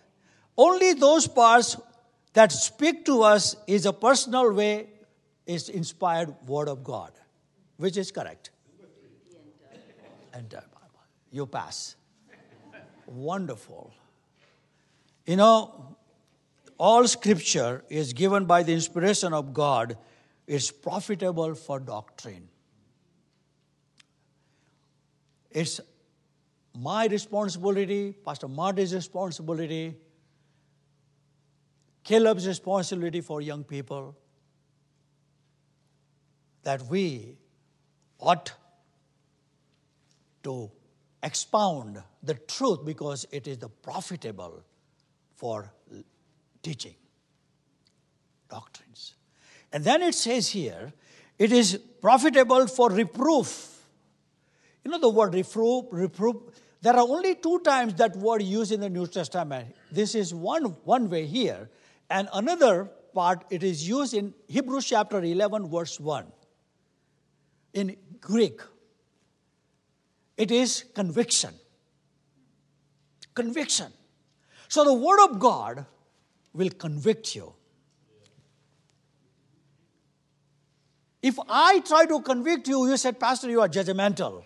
Only 0.59 0.93
those 0.93 1.27
parts 1.27 1.79
that 2.35 2.53
speak 2.53 3.07
to 3.07 3.23
us 3.23 3.57
is 3.67 3.87
a 3.87 3.95
personal 3.95 4.53
way 4.53 4.92
is 5.47 5.69
inspired 5.69 6.35
word 6.47 6.69
of 6.69 6.85
God, 6.85 7.13
which 7.77 7.97
is 7.97 8.11
correct. 8.11 8.51
Entire 10.35 10.61
Bible. 10.61 11.01
You 11.31 11.47
pass. 11.47 11.97
Wonderful. 13.07 13.93
You 15.27 15.37
know, 15.37 15.97
all 16.79 17.07
scripture 17.07 17.85
is 17.89 18.13
given 18.13 18.45
by 18.45 18.63
the 18.63 18.73
inspiration 18.73 19.33
of 19.33 19.53
God, 19.53 19.97
it's 20.47 20.71
profitable 20.71 21.55
for 21.55 21.79
doctrine. 21.79 22.49
It's 25.51 25.81
my 26.75 27.07
responsibility, 27.07 28.13
Pastor 28.25 28.49
Marty's 28.49 28.95
responsibility, 28.95 29.95
Caleb's 32.03 32.47
responsibility 32.47 33.21
for 33.21 33.41
young 33.41 33.63
people 33.63 34.17
that 36.63 36.83
we 36.87 37.37
ought 38.19 38.53
to 40.43 40.71
expound 41.23 42.03
the 42.23 42.35
truth 42.35 42.85
because 42.85 43.27
it 43.31 43.47
is 43.47 43.59
the 43.59 43.69
profitable 43.69 44.63
for 45.35 45.73
teaching 46.63 46.95
doctrines. 48.49 49.15
And 49.73 49.85
then 49.85 50.03
it 50.03 50.15
says 50.15 50.49
here, 50.49 50.93
it 51.39 51.53
is 51.53 51.79
profitable 52.01 52.67
for 52.67 52.91
reproof. 52.91 53.85
You 54.85 54.91
know 54.91 54.99
the 54.99 55.09
word 55.09 55.35
reproof, 55.35 55.87
reproof. 55.91 56.37
There 56.81 56.95
are 56.95 57.07
only 57.09 57.37
two 57.37 57.61
times 57.61 57.95
that 57.95 58.17
word 58.17 58.43
used 58.43 58.73
in 58.73 58.81
the 58.81 58.91
New 58.91 59.07
Testament. 59.07 59.75
This 59.91 60.15
is 60.15 60.35
one, 60.35 60.65
one 60.85 61.09
way 61.09 61.27
here, 61.27 61.71
and 62.11 62.29
another 62.35 62.91
part 63.15 63.45
it 63.51 63.63
is 63.63 63.89
used 63.89 64.15
in 64.15 64.35
Hebrews 64.49 64.87
chapter 64.87 65.23
11, 65.23 65.71
verse 65.71 65.99
1. 66.01 66.27
In 67.75 67.97
Greek, 68.21 68.61
it 70.37 70.51
is 70.51 70.85
conviction. 70.95 71.55
Conviction. 73.35 73.93
So 74.69 74.85
the 74.85 74.95
Word 74.95 75.25
of 75.25 75.39
God 75.39 75.87
will 76.53 76.71
convict 76.71 77.35
you. 77.35 77.53
If 81.23 81.39
I 81.49 81.81
try 81.81 82.07
to 82.07 82.21
convict 82.21 82.69
you, 82.69 82.89
you 82.89 82.97
said, 82.97 83.21
Pastor, 83.21 83.49
you 83.49 83.61
are 83.61 83.69
judgmental. 83.69 84.45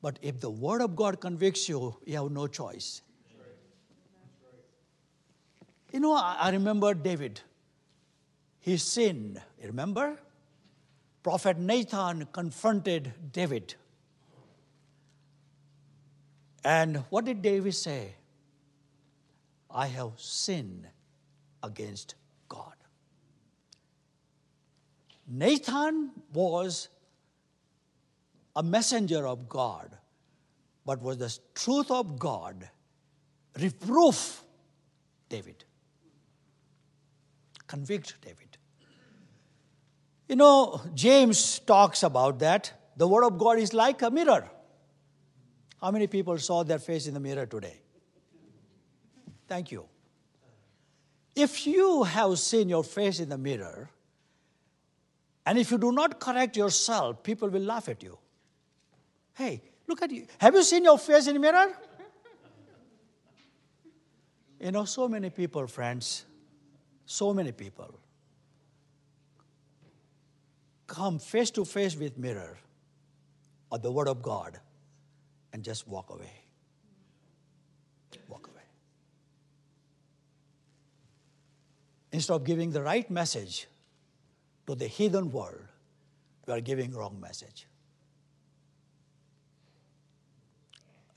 But 0.00 0.18
if 0.22 0.40
the 0.40 0.50
Word 0.50 0.80
of 0.80 0.96
God 0.96 1.20
convicts 1.20 1.68
you, 1.68 1.96
you 2.06 2.16
have 2.16 2.30
no 2.30 2.46
choice. 2.46 3.02
You 5.92 6.00
know, 6.00 6.14
I 6.14 6.50
remember 6.50 6.94
David. 6.94 7.40
He 8.60 8.76
sinned. 8.76 9.42
Remember? 9.62 10.18
Prophet 11.22 11.58
Nathan 11.58 12.26
confronted 12.32 13.12
David. 13.32 13.74
And 16.64 16.98
what 17.10 17.24
did 17.24 17.42
David 17.42 17.74
say? 17.74 18.14
I 19.70 19.86
have 19.86 20.12
sinned 20.16 20.86
against 21.62 22.14
God. 22.48 22.74
Nathan 25.26 26.10
was 26.32 26.88
a 28.56 28.62
messenger 28.62 29.26
of 29.26 29.48
God, 29.48 29.90
but 30.84 31.00
was 31.00 31.18
the 31.18 31.38
truth 31.54 31.90
of 31.90 32.18
God 32.18 32.68
reproof 33.58 34.42
David, 35.28 35.64
convict 37.66 38.16
David. 38.20 38.49
You 40.30 40.36
know, 40.36 40.80
James 40.94 41.58
talks 41.58 42.04
about 42.04 42.38
that. 42.38 42.72
The 42.96 43.08
Word 43.08 43.24
of 43.24 43.36
God 43.36 43.58
is 43.58 43.74
like 43.74 44.00
a 44.02 44.12
mirror. 44.12 44.48
How 45.80 45.90
many 45.90 46.06
people 46.06 46.38
saw 46.38 46.62
their 46.62 46.78
face 46.78 47.08
in 47.08 47.14
the 47.14 47.18
mirror 47.18 47.46
today? 47.46 47.80
Thank 49.48 49.72
you. 49.72 49.86
If 51.34 51.66
you 51.66 52.04
have 52.04 52.38
seen 52.38 52.68
your 52.68 52.84
face 52.84 53.18
in 53.18 53.28
the 53.28 53.38
mirror, 53.38 53.90
and 55.44 55.58
if 55.58 55.72
you 55.72 55.78
do 55.78 55.90
not 55.90 56.20
correct 56.20 56.56
yourself, 56.56 57.24
people 57.24 57.48
will 57.48 57.62
laugh 57.62 57.88
at 57.88 58.00
you. 58.00 58.16
Hey, 59.34 59.60
look 59.88 60.00
at 60.00 60.12
you. 60.12 60.28
Have 60.38 60.54
you 60.54 60.62
seen 60.62 60.84
your 60.84 60.98
face 60.98 61.26
in 61.26 61.34
the 61.34 61.40
mirror? 61.40 61.76
You 64.60 64.70
know, 64.70 64.84
so 64.84 65.08
many 65.08 65.30
people, 65.30 65.66
friends, 65.66 66.24
so 67.04 67.34
many 67.34 67.50
people 67.50 67.98
come 71.00 71.18
face 71.18 71.50
to 71.50 71.64
face 71.64 71.96
with 71.96 72.18
mirror 72.18 72.58
or 73.70 73.78
the 73.78 73.90
word 73.90 74.06
of 74.06 74.20
God 74.20 74.58
and 75.50 75.64
just 75.64 75.88
walk 75.88 76.10
away. 76.10 76.32
Walk 78.28 78.48
away. 78.52 78.66
Instead 82.12 82.34
of 82.34 82.44
giving 82.44 82.70
the 82.70 82.82
right 82.82 83.10
message 83.10 83.66
to 84.66 84.74
the 84.74 84.86
heathen 84.86 85.32
world, 85.32 85.62
we 86.46 86.52
are 86.52 86.60
giving 86.60 86.92
wrong 86.92 87.18
message. 87.18 87.66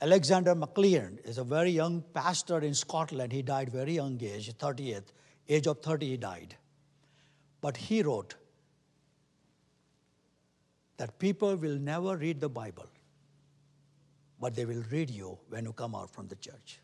Alexander 0.00 0.54
MacLean 0.54 1.18
is 1.24 1.36
a 1.36 1.44
very 1.44 1.70
young 1.70 2.02
pastor 2.14 2.60
in 2.60 2.72
Scotland. 2.72 3.32
He 3.32 3.42
died 3.42 3.68
very 3.68 3.96
young 3.96 4.18
age, 4.22 4.50
30th, 4.56 5.12
age 5.46 5.66
of 5.66 5.82
30 5.82 6.06
he 6.06 6.16
died. 6.16 6.56
But 7.60 7.76
he 7.76 8.02
wrote 8.02 8.34
that 10.96 11.18
people 11.18 11.56
will 11.56 11.78
never 11.78 12.16
read 12.16 12.40
the 12.40 12.48
Bible, 12.48 12.86
but 14.40 14.54
they 14.54 14.64
will 14.64 14.84
read 14.90 15.10
you 15.10 15.38
when 15.48 15.64
you 15.64 15.72
come 15.72 15.94
out 15.94 16.10
from 16.10 16.28
the 16.28 16.36
church. 16.36 16.80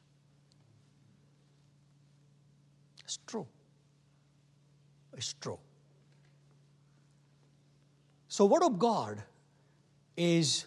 It's 3.04 3.18
true. 3.26 3.46
It's 5.16 5.32
true. 5.34 5.58
So, 8.28 8.46
Word 8.46 8.62
of 8.62 8.78
God 8.78 9.22
is, 10.16 10.66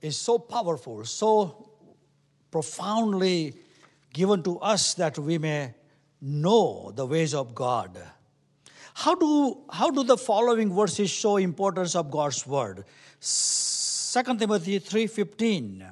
is 0.00 0.16
so 0.16 0.38
powerful, 0.38 1.04
so 1.04 1.70
profoundly 2.50 3.54
given 4.12 4.42
to 4.42 4.58
us 4.58 4.94
that 4.94 5.18
we 5.18 5.38
may 5.38 5.74
know 6.20 6.92
the 6.94 7.06
ways 7.06 7.34
of 7.34 7.54
God. 7.54 7.96
How 8.94 9.14
do, 9.14 9.62
how 9.70 9.90
do 9.90 10.04
the 10.04 10.16
following 10.16 10.74
verses 10.74 11.10
show 11.10 11.36
importance 11.36 11.96
of 11.96 12.10
God's 12.10 12.46
word? 12.46 12.84
2 13.20 14.36
Timothy 14.36 14.80
3.15. 14.80 15.90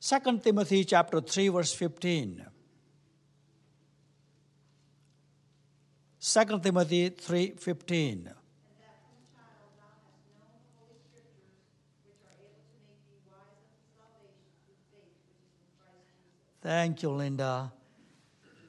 2 0.00 0.38
Timothy 0.38 0.84
chapter 0.84 1.20
3 1.20 1.48
verse 1.48 1.72
15. 1.74 2.46
2 6.20 6.60
Timothy 6.60 7.10
3.15. 7.10 8.34
Thank 16.62 17.02
you, 17.02 17.10
Linda. 17.10 17.72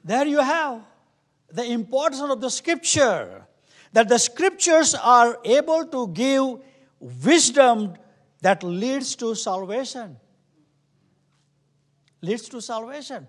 There 0.02 0.26
you 0.26 0.40
have 0.40 0.80
the 1.52 1.64
importance 1.64 2.20
of 2.20 2.40
the 2.40 2.50
scripture. 2.50 3.46
That 3.92 4.08
the 4.08 4.18
scriptures 4.18 4.94
are 4.94 5.38
able 5.44 5.84
to 5.86 6.08
give 6.08 6.60
wisdom 6.98 7.94
that 8.40 8.62
leads 8.62 9.14
to 9.16 9.34
salvation. 9.34 10.16
Leads 12.22 12.48
to 12.48 12.62
salvation. 12.62 13.28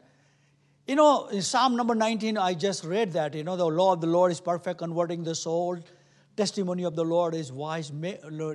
You 0.88 0.96
know, 0.96 1.28
in 1.28 1.42
Psalm 1.42 1.76
number 1.76 1.96
19, 1.96 2.38
I 2.38 2.54
just 2.54 2.84
read 2.84 3.12
that, 3.14 3.36
you 3.36 3.44
know, 3.44 3.56
the 3.56 3.66
law 3.66 3.94
of 3.94 4.02
the 4.02 4.08
Lord 4.08 4.32
is 4.32 4.40
perfect, 4.40 4.80
converting 4.80 5.24
the 5.24 5.36
soul. 5.36 5.80
Testimony 6.36 6.84
of 6.84 6.96
the 6.96 7.04
Lord 7.04 7.36
is 7.36 7.52
wise. 7.52 7.92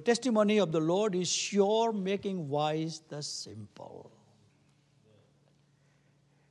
Testimony 0.04 0.58
of 0.58 0.72
the 0.72 0.80
Lord 0.80 1.14
is 1.14 1.28
sure, 1.28 1.92
making 1.92 2.48
wise 2.48 3.02
the 3.08 3.22
simple. 3.22 4.10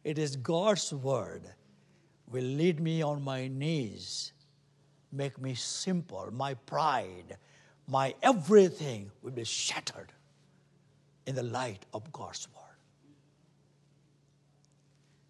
It 0.03 0.17
is 0.17 0.35
God's 0.35 0.93
word 0.93 1.47
will 2.29 2.43
lead 2.43 2.79
me 2.79 3.01
on 3.01 3.23
my 3.23 3.47
knees, 3.47 4.33
make 5.11 5.39
me 5.39 5.55
simple. 5.55 6.29
My 6.31 6.53
pride, 6.53 7.37
my 7.87 8.13
everything 8.21 9.11
will 9.21 9.31
be 9.31 9.43
shattered 9.43 10.11
in 11.25 11.35
the 11.35 11.43
light 11.43 11.85
of 11.93 12.11
God's 12.11 12.47
word. 12.55 12.63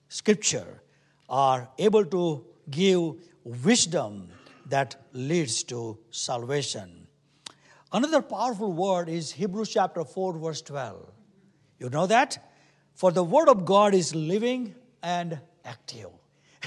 Scripture 0.09 0.81
are 1.29 1.69
able 1.77 2.05
to 2.05 2.45
give 2.69 3.15
wisdom 3.43 4.29
that 4.69 4.95
leads 5.13 5.63
to 5.63 5.97
salvation. 6.11 7.07
Another 7.91 8.21
powerful 8.21 8.71
word 8.73 9.07
is 9.07 9.31
Hebrews 9.31 9.69
chapter 9.69 10.03
4, 10.03 10.37
verse 10.37 10.61
12. 10.61 11.11
You 11.79 11.89
know 11.89 12.07
that? 12.07 12.51
For 12.95 13.11
the 13.11 13.23
Word 13.23 13.47
of 13.47 13.63
God 13.63 13.93
is 13.93 14.13
living 14.15 14.75
and 15.03 15.39
active. 15.63 16.09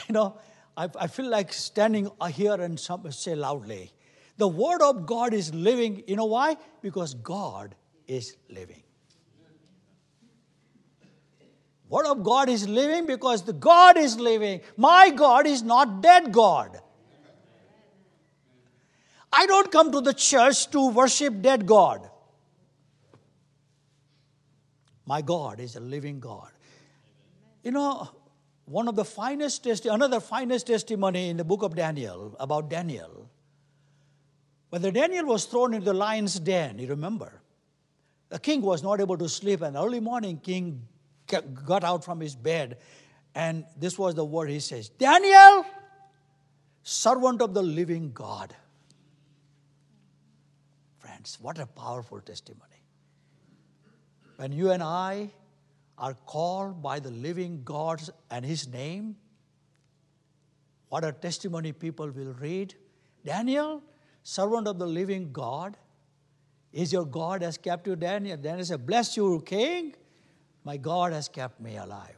You 0.09 0.13
know, 0.15 0.39
I, 0.77 0.89
I 0.99 1.07
feel 1.07 1.29
like 1.29 1.53
standing 1.53 2.11
here 2.33 2.55
and 2.55 2.79
some, 2.79 3.11
say 3.13 3.35
loudly, 3.35 3.93
the 4.39 4.49
Word 4.49 4.83
of 4.83 5.05
God 5.07 5.35
is 5.35 5.53
living. 5.53 6.03
You 6.07 6.17
know 6.17 6.25
why? 6.25 6.57
Because 6.81 7.15
God 7.15 7.75
is 8.07 8.37
living. 8.49 8.83
Word 11.89 12.07
of 12.07 12.23
God 12.23 12.49
is 12.49 12.69
living 12.69 13.07
because 13.07 13.43
the 13.43 13.53
God 13.53 13.99
is 13.99 14.19
living. 14.19 14.61
My 14.77 15.11
God 15.11 15.47
is 15.47 15.63
not 15.63 16.01
dead 16.01 16.33
God. 16.33 16.81
I 19.33 19.47
don't 19.47 19.71
come 19.71 19.93
to 19.93 20.01
the 20.01 20.15
church 20.15 20.71
to 20.71 20.89
worship 20.89 21.43
dead 21.43 21.67
God. 21.67 22.09
My 25.05 25.21
God 25.21 25.59
is 25.59 25.75
a 25.75 25.81
living 25.81 26.21
God. 26.21 26.51
You 27.65 27.73
know, 27.73 28.09
one 28.71 28.87
of 28.87 28.95
the 28.95 29.05
finest 29.05 29.65
testi- 29.65 29.93
another 29.93 30.21
finest 30.21 30.69
testimony 30.69 31.29
in 31.29 31.37
the 31.37 31.43
book 31.45 31.65
of 31.65 31.75
Daniel 31.75 32.37
about 32.39 32.71
Daniel. 32.71 33.29
When 34.69 34.81
Daniel 34.93 35.27
was 35.27 35.47
thrown 35.47 35.75
into 35.75 35.87
the 35.87 35.93
lion's 35.93 36.39
den, 36.39 36.79
you 36.79 36.87
remember, 36.87 37.43
the 38.29 38.39
king 38.39 38.63
was 38.63 38.85
not 38.85 39.01
able 39.01 39.19
to 39.19 39.29
sleep, 39.29 39.63
and 39.63 39.75
early 39.75 39.99
morning, 39.99 40.39
king 40.39 40.87
got 41.27 41.83
out 41.83 42.05
from 42.05 42.21
his 42.21 42.37
bed, 42.37 42.79
and 43.35 43.65
this 43.77 43.99
was 43.99 44.15
the 44.15 44.25
word 44.25 44.49
he 44.49 44.61
says: 44.61 44.89
Daniel, 44.89 45.67
servant 46.85 47.43
of 47.43 47.55
the 47.55 47.63
living 47.63 48.13
God. 48.13 48.55
Friends, 51.01 51.39
what 51.41 51.59
a 51.59 51.67
powerful 51.67 52.21
testimony. 52.21 52.85
When 54.37 54.53
you 54.53 54.71
and 54.71 54.81
I 54.81 55.33
are 56.01 56.15
called 56.27 56.83
by 56.83 56.99
the 56.99 57.11
living 57.11 57.61
God 57.63 58.03
and 58.31 58.45
His 58.45 58.67
name, 58.67 59.17
what 60.89 61.05
a 61.05 61.13
testimony 61.13 61.73
people 61.73 62.09
will 62.11 62.33
read. 62.41 62.75
Daniel, 63.25 63.83
servant 64.23 64.67
of 64.67 64.79
the 64.79 64.87
living 64.87 65.31
God, 65.31 65.77
is 66.73 66.93
your 66.93 67.05
God 67.05 67.43
has 67.43 67.59
kept 67.59 67.87
you, 67.87 67.97
Daniel? 67.97 68.37
Daniel 68.37 68.65
said, 68.65 68.87
Bless 68.87 69.17
you, 69.17 69.43
King. 69.45 69.95
My 70.65 70.77
God 70.77 71.13
has 71.13 71.29
kept 71.29 71.61
me 71.61 71.77
alive. 71.77 72.17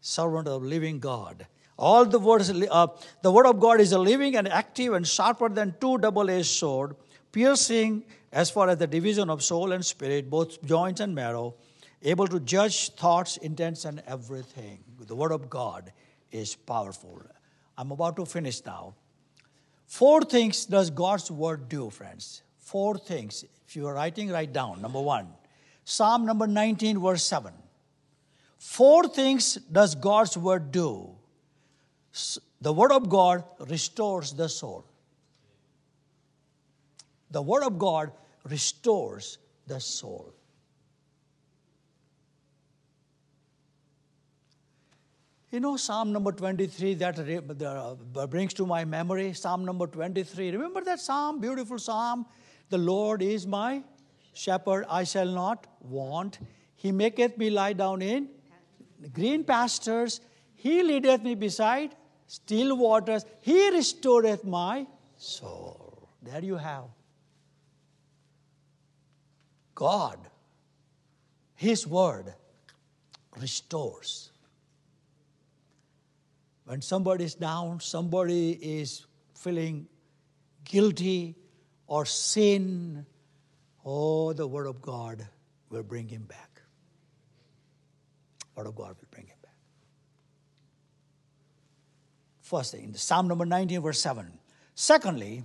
Servant 0.00 0.48
of 0.48 0.62
living 0.62 0.98
God. 0.98 1.46
All 1.78 2.06
the 2.06 2.18
words, 2.18 2.50
uh, 2.50 2.86
the 3.22 3.30
word 3.30 3.46
of 3.46 3.60
God 3.60 3.80
is 3.80 3.92
a 3.92 3.98
living 3.98 4.36
and 4.36 4.48
active 4.48 4.94
and 4.94 5.06
sharper 5.06 5.48
than 5.48 5.74
two 5.80 5.98
double-edged 5.98 6.46
sword, 6.46 6.96
piercing 7.32 8.04
as 8.32 8.50
far 8.50 8.68
as 8.68 8.78
the 8.78 8.86
division 8.86 9.30
of 9.30 9.42
soul 9.42 9.72
and 9.72 9.84
spirit, 9.84 10.28
both 10.28 10.62
joints 10.64 11.00
and 11.00 11.14
marrow, 11.14 11.54
able 12.02 12.26
to 12.28 12.40
judge 12.40 12.90
thoughts, 12.90 13.36
intents, 13.38 13.84
and 13.84 14.02
everything. 14.06 14.82
The 15.06 15.14
Word 15.14 15.32
of 15.32 15.48
God 15.48 15.92
is 16.30 16.54
powerful. 16.54 17.22
I'm 17.78 17.92
about 17.92 18.16
to 18.16 18.26
finish 18.26 18.64
now. 18.64 18.94
Four 19.86 20.22
things 20.22 20.66
does 20.66 20.90
God's 20.90 21.30
Word 21.30 21.68
do, 21.68 21.90
friends. 21.90 22.42
Four 22.58 22.98
things. 22.98 23.44
If 23.66 23.76
you 23.76 23.86
are 23.86 23.94
writing, 23.94 24.30
write 24.30 24.52
down. 24.52 24.82
Number 24.82 25.00
one, 25.00 25.28
Psalm 25.84 26.26
number 26.26 26.46
19, 26.46 27.00
verse 27.00 27.22
7. 27.22 27.52
Four 28.58 29.08
things 29.08 29.54
does 29.70 29.94
God's 29.94 30.36
Word 30.36 30.72
do. 30.72 31.10
The 32.60 32.72
Word 32.72 32.90
of 32.90 33.08
God 33.08 33.44
restores 33.68 34.32
the 34.32 34.48
soul. 34.48 34.84
The 37.30 37.42
Word 37.42 37.62
of 37.64 37.78
God 37.78 38.12
restores 38.48 39.38
the 39.66 39.80
soul. 39.80 40.32
You 45.50 45.60
know, 45.60 45.76
Psalm 45.76 46.12
number 46.12 46.32
23 46.32 46.94
that 46.94 47.18
uh, 47.18 48.26
brings 48.26 48.52
to 48.54 48.66
my 48.66 48.84
memory, 48.84 49.32
Psalm 49.32 49.64
number 49.64 49.86
23. 49.86 50.50
Remember 50.50 50.82
that 50.82 51.00
Psalm, 51.00 51.40
beautiful 51.40 51.78
Psalm? 51.78 52.26
The 52.68 52.78
Lord 52.78 53.22
is 53.22 53.46
my 53.46 53.82
shepherd, 54.34 54.84
I 54.90 55.04
shall 55.04 55.26
not 55.26 55.66
want. 55.80 56.40
He 56.74 56.92
maketh 56.92 57.38
me 57.38 57.50
lie 57.50 57.72
down 57.72 58.02
in 58.02 58.28
green 59.12 59.44
pastures. 59.44 60.20
He 60.54 60.82
leadeth 60.82 61.22
me 61.22 61.34
beside 61.34 61.94
still 62.26 62.76
waters. 62.76 63.24
He 63.40 63.70
restoreth 63.70 64.44
my 64.44 64.86
soul. 65.16 66.08
There 66.22 66.42
you 66.42 66.56
have. 66.56 66.95
God, 69.76 70.18
His 71.54 71.86
Word 71.86 72.34
restores. 73.38 74.30
When 76.64 76.82
somebody 76.82 77.24
is 77.24 77.36
down, 77.36 77.78
somebody 77.78 78.50
is 78.50 79.06
feeling 79.34 79.86
guilty 80.64 81.36
or 81.86 82.04
sin, 82.04 83.06
oh, 83.84 84.32
the 84.32 84.48
Word 84.48 84.66
of 84.66 84.82
God 84.82 85.28
will 85.70 85.84
bring 85.84 86.08
him 86.08 86.22
back. 86.22 86.62
Word 88.56 88.66
of 88.66 88.74
God 88.74 88.96
will 89.00 89.08
bring 89.10 89.26
him 89.26 89.36
back. 89.42 89.54
First 92.40 92.72
thing, 92.72 92.94
Psalm 92.94 93.28
number 93.28 93.44
19, 93.44 93.82
verse 93.82 94.00
7. 94.00 94.26
Secondly, 94.74 95.44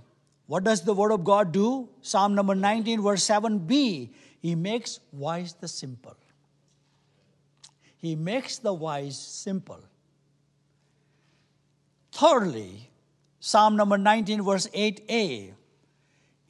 what 0.52 0.64
does 0.64 0.82
the 0.82 0.92
Word 0.92 1.12
of 1.12 1.24
God 1.24 1.50
do? 1.50 1.88
Psalm 2.02 2.34
number 2.34 2.54
19, 2.54 3.00
verse 3.00 3.26
7b 3.26 4.10
He 4.38 4.54
makes 4.54 5.00
wise 5.10 5.54
the 5.54 5.66
simple. 5.66 6.14
He 7.96 8.14
makes 8.14 8.58
the 8.58 8.74
wise 8.74 9.18
simple. 9.18 9.80
Thirdly, 12.12 12.90
Psalm 13.40 13.76
number 13.76 13.96
19, 13.96 14.42
verse 14.42 14.66
8a 14.74 15.54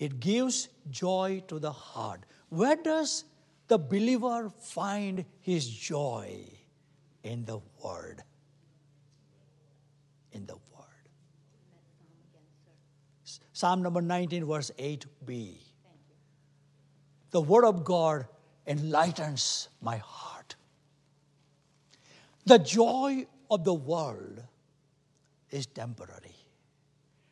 it 0.00 0.18
gives 0.18 0.68
joy 0.90 1.44
to 1.46 1.60
the 1.60 1.70
heart. 1.70 2.22
Where 2.48 2.74
does 2.74 3.22
the 3.68 3.78
believer 3.78 4.50
find 4.58 5.24
his 5.42 5.68
joy? 5.68 6.40
In 7.22 7.44
the 7.44 7.60
Word. 7.84 8.24
In 10.32 10.44
the 10.46 10.56
Psalm 13.62 13.80
number 13.80 14.02
19, 14.02 14.44
verse 14.44 14.72
8b. 14.76 15.56
The 17.30 17.40
Word 17.40 17.64
of 17.64 17.84
God 17.84 18.26
enlightens 18.66 19.68
my 19.80 19.98
heart. 19.98 20.56
The 22.44 22.58
joy 22.58 23.28
of 23.48 23.62
the 23.62 23.72
world 23.72 24.42
is 25.52 25.66
temporary, 25.66 26.34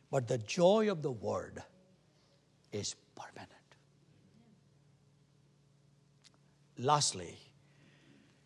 but 0.09 0.29
the 0.29 0.37
joy 0.37 0.89
of 0.89 1.01
the 1.01 1.11
word 1.11 1.61
is 2.71 2.95
permanent. 3.13 3.75
Lastly, 6.77 7.37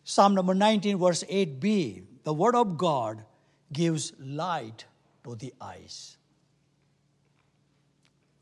Psalm 0.03 0.33
number 0.33 0.55
19, 0.55 0.97
verse 0.97 1.23
8b 1.25 2.01
the 2.23 2.33
word 2.33 2.55
of 2.55 2.79
God 2.79 3.23
gives 3.71 4.11
light 4.19 4.85
to 5.23 5.35
the 5.35 5.53
eyes. 5.61 6.17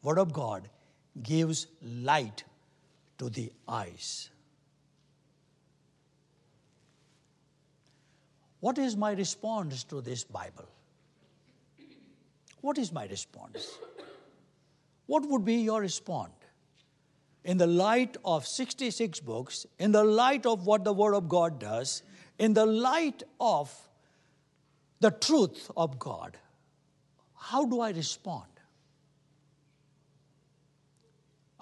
Word 0.04 0.20
of 0.20 0.34
God 0.34 0.70
gives 1.22 1.68
light 1.82 2.44
to 3.18 3.30
the 3.30 3.52
eyes. 3.68 4.30
What 8.60 8.78
is 8.78 8.96
my 8.96 9.14
response 9.14 9.84
to 9.86 10.02
this 10.02 10.24
Bible? 10.24 10.66
What 12.62 12.78
is 12.78 12.92
my 12.92 13.06
response? 13.08 13.78
What 15.06 15.28
would 15.28 15.44
be 15.44 15.56
your 15.56 15.82
response? 15.82 16.32
In 17.44 17.58
the 17.58 17.68
light 17.68 18.16
of 18.24 18.48
66 18.48 19.20
books, 19.20 19.66
in 19.78 19.92
the 19.92 20.04
light 20.04 20.46
of 20.46 20.66
what 20.66 20.86
the 20.86 20.94
Word 20.94 21.14
of 21.14 21.28
God 21.28 21.60
does, 21.60 22.04
in 22.40 22.54
the 22.54 22.66
light 22.66 23.22
of 23.40 23.74
the 25.02 25.12
truth 25.12 25.70
of 25.76 26.00
God, 26.00 26.38
how 27.36 27.66
do 27.66 27.82
I 27.82 27.92
respond? 27.92 28.53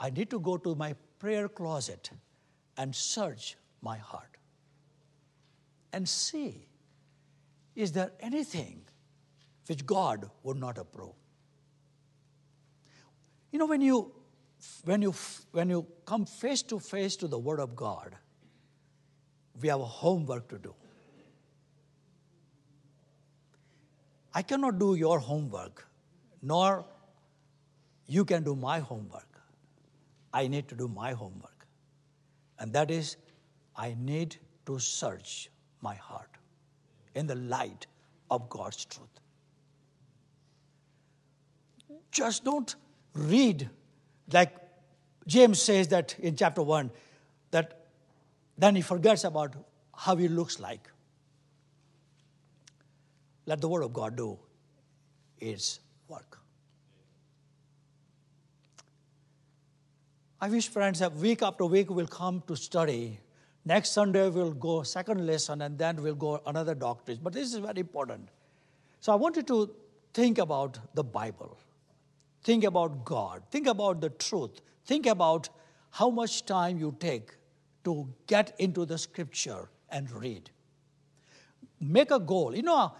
I 0.01 0.09
need 0.09 0.31
to 0.31 0.39
go 0.39 0.57
to 0.57 0.73
my 0.73 0.95
prayer 1.19 1.47
closet 1.47 2.09
and 2.75 2.95
search 2.95 3.55
my 3.81 3.97
heart 3.97 4.37
and 5.93 6.09
see 6.09 6.67
is 7.75 7.91
there 7.91 8.11
anything 8.19 8.81
which 9.67 9.85
God 9.85 10.29
would 10.43 10.57
not 10.57 10.77
approve? 10.77 11.13
You 13.51 13.59
know, 13.59 13.65
when 13.65 13.81
you, 13.81 14.11
when 14.83 15.01
you, 15.01 15.13
when 15.51 15.69
you 15.69 15.85
come 16.05 16.25
face 16.25 16.63
to 16.63 16.79
face 16.79 17.15
to 17.17 17.27
the 17.27 17.39
Word 17.39 17.59
of 17.59 17.75
God, 17.75 18.15
we 19.61 19.69
have 19.69 19.79
a 19.79 19.85
homework 19.85 20.49
to 20.49 20.57
do. 20.57 20.73
I 24.33 24.41
cannot 24.41 24.79
do 24.79 24.95
your 24.95 25.19
homework, 25.19 25.87
nor 26.41 26.85
you 28.07 28.25
can 28.25 28.43
do 28.43 28.55
my 28.55 28.79
homework. 28.79 29.30
I 30.33 30.47
need 30.47 30.67
to 30.69 30.75
do 30.75 30.87
my 30.87 31.13
homework. 31.13 31.67
And 32.59 32.73
that 32.73 32.91
is, 32.91 33.17
I 33.75 33.95
need 33.99 34.37
to 34.65 34.79
search 34.79 35.49
my 35.81 35.95
heart 35.95 36.29
in 37.15 37.27
the 37.27 37.35
light 37.35 37.87
of 38.29 38.49
God's 38.49 38.85
truth. 38.85 39.07
Just 42.11 42.43
don't 42.43 42.75
read 43.13 43.69
like 44.31 44.55
James 45.27 45.61
says 45.61 45.87
that 45.89 46.15
in 46.19 46.35
chapter 46.35 46.61
1 46.61 46.91
that 47.51 47.85
then 48.57 48.75
he 48.75 48.81
forgets 48.81 49.23
about 49.23 49.55
how 49.95 50.15
he 50.15 50.27
looks 50.27 50.59
like. 50.59 50.89
Let 53.45 53.61
the 53.61 53.67
word 53.67 53.83
of 53.83 53.93
God 53.93 54.15
do 54.15 54.39
its 55.39 55.79
work. 56.07 56.40
I 60.41 60.49
wish 60.49 60.67
friends 60.67 60.99
that 60.99 61.13
week 61.13 61.41
after 61.43 61.65
week 61.65 61.89
will 61.89 62.07
come 62.07 62.43
to 62.47 62.55
study 62.55 63.19
Next 63.63 63.91
Sunday, 63.91 64.27
we'll 64.29 64.53
go 64.53 64.81
second 64.81 65.27
lesson 65.27 65.61
and 65.61 65.77
then 65.77 66.01
we'll 66.01 66.15
go 66.15 66.41
another 66.47 66.73
doctrine. 66.73 67.19
But 67.21 67.33
this 67.33 67.53
is 67.53 67.59
very 67.59 67.79
important. 67.79 68.29
So 68.99 69.11
I 69.11 69.15
want 69.15 69.35
you 69.35 69.43
to 69.43 69.71
think 70.13 70.39
about 70.39 70.79
the 70.95 71.03
Bible. 71.03 71.57
Think 72.43 72.63
about 72.63 73.05
God. 73.05 73.43
Think 73.51 73.67
about 73.67 74.01
the 74.01 74.09
truth. 74.09 74.61
Think 74.85 75.05
about 75.05 75.49
how 75.91 76.09
much 76.09 76.45
time 76.45 76.79
you 76.79 76.95
take 76.99 77.35
to 77.83 78.07
get 78.25 78.55
into 78.57 78.85
the 78.85 78.97
scripture 78.97 79.69
and 79.89 80.09
read. 80.11 80.49
Make 81.79 82.09
a 82.09 82.19
goal. 82.19 82.55
You 82.55 82.63
know, 82.63 82.93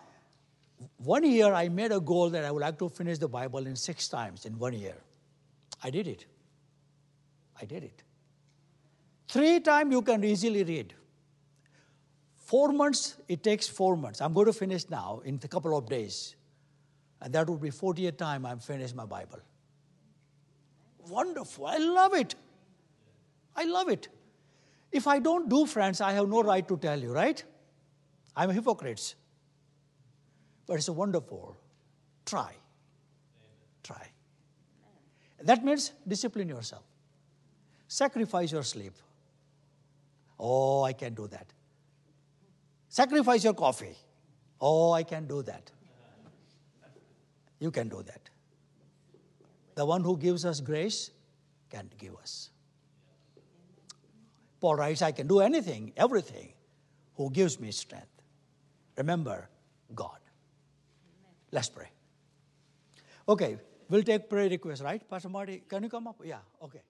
one 0.97 1.23
year 1.23 1.53
I 1.53 1.69
made 1.69 1.91
a 1.91 1.99
goal 1.99 2.29
that 2.29 2.45
I 2.45 2.51
would 2.51 2.61
like 2.61 2.77
to 2.79 2.89
finish 2.89 3.17
the 3.17 3.27
Bible 3.27 3.65
in 3.65 3.75
six 3.75 4.07
times 4.07 4.45
in 4.45 4.59
one 4.59 4.73
year. 4.73 4.97
I 5.83 5.89
did 5.89 6.07
it. 6.07 6.25
I 7.61 7.65
did 7.65 7.83
it. 7.83 8.03
Three 9.27 9.59
times 9.59 9.91
you 9.93 10.01
can 10.01 10.23
easily 10.23 10.63
read. 10.63 10.93
Four 12.35 12.73
months, 12.73 13.15
it 13.27 13.43
takes 13.43 13.67
four 13.67 13.95
months. 13.95 14.19
I'm 14.19 14.33
going 14.33 14.47
to 14.47 14.53
finish 14.53 14.89
now 14.89 15.21
in 15.23 15.39
a 15.41 15.47
couple 15.47 15.77
of 15.77 15.87
days. 15.87 16.35
And 17.21 17.33
that 17.33 17.47
would 17.47 17.61
be 17.61 17.69
40th 17.69 18.17
time 18.17 18.45
I'm 18.45 18.59
finished 18.59 18.95
my 18.95 19.05
Bible. 19.05 19.39
Wonderful. 21.07 21.67
I 21.67 21.77
love 21.77 22.13
it. 22.13 22.35
I 23.55 23.63
love 23.65 23.89
it. 23.89 24.07
If 24.91 25.07
I 25.07 25.19
don't 25.19 25.47
do, 25.47 25.65
friends, 25.65 26.01
I 26.01 26.11
have 26.13 26.27
no 26.27 26.41
right 26.41 26.67
to 26.67 26.77
tell 26.77 26.99
you, 26.99 27.13
right? 27.13 27.41
I'm 28.35 28.49
a 28.49 28.53
hypocrite. 28.53 29.15
But 30.65 30.75
it's 30.75 30.87
a 30.87 30.93
wonderful. 30.93 31.57
Try. 32.25 32.53
Try. 33.83 34.09
That 35.43 35.63
means 35.63 35.91
discipline 36.07 36.49
yourself. 36.49 36.83
Sacrifice 37.91 38.53
your 38.53 38.63
sleep. 38.63 38.93
Oh, 40.39 40.81
I 40.83 40.93
can 40.93 41.13
do 41.13 41.27
that. 41.27 41.47
Sacrifice 42.87 43.43
your 43.43 43.53
coffee. 43.53 43.97
Oh, 44.61 44.93
I 44.93 45.03
can 45.03 45.27
do 45.27 45.41
that. 45.43 45.69
You 47.59 47.69
can 47.69 47.89
do 47.89 48.01
that. 48.01 48.29
The 49.75 49.85
one 49.85 50.05
who 50.05 50.15
gives 50.15 50.45
us 50.45 50.61
grace 50.61 51.11
can 51.69 51.89
give 51.97 52.15
us. 52.15 52.51
Paul 54.61 54.77
writes, 54.77 55.01
I 55.01 55.11
can 55.11 55.27
do 55.27 55.41
anything, 55.41 55.91
everything, 55.97 56.53
who 57.15 57.29
gives 57.29 57.59
me 57.59 57.71
strength. 57.71 58.23
Remember, 58.95 59.49
God. 59.93 60.19
Let's 61.51 61.67
pray. 61.67 61.89
Okay, 63.27 63.57
we'll 63.89 64.03
take 64.03 64.29
prayer 64.29 64.49
requests, 64.49 64.81
right? 64.81 65.01
Pastor 65.09 65.27
Marty, 65.27 65.63
can 65.67 65.83
you 65.83 65.89
come 65.89 66.07
up? 66.07 66.21
Yeah, 66.23 66.39
okay. 66.63 66.83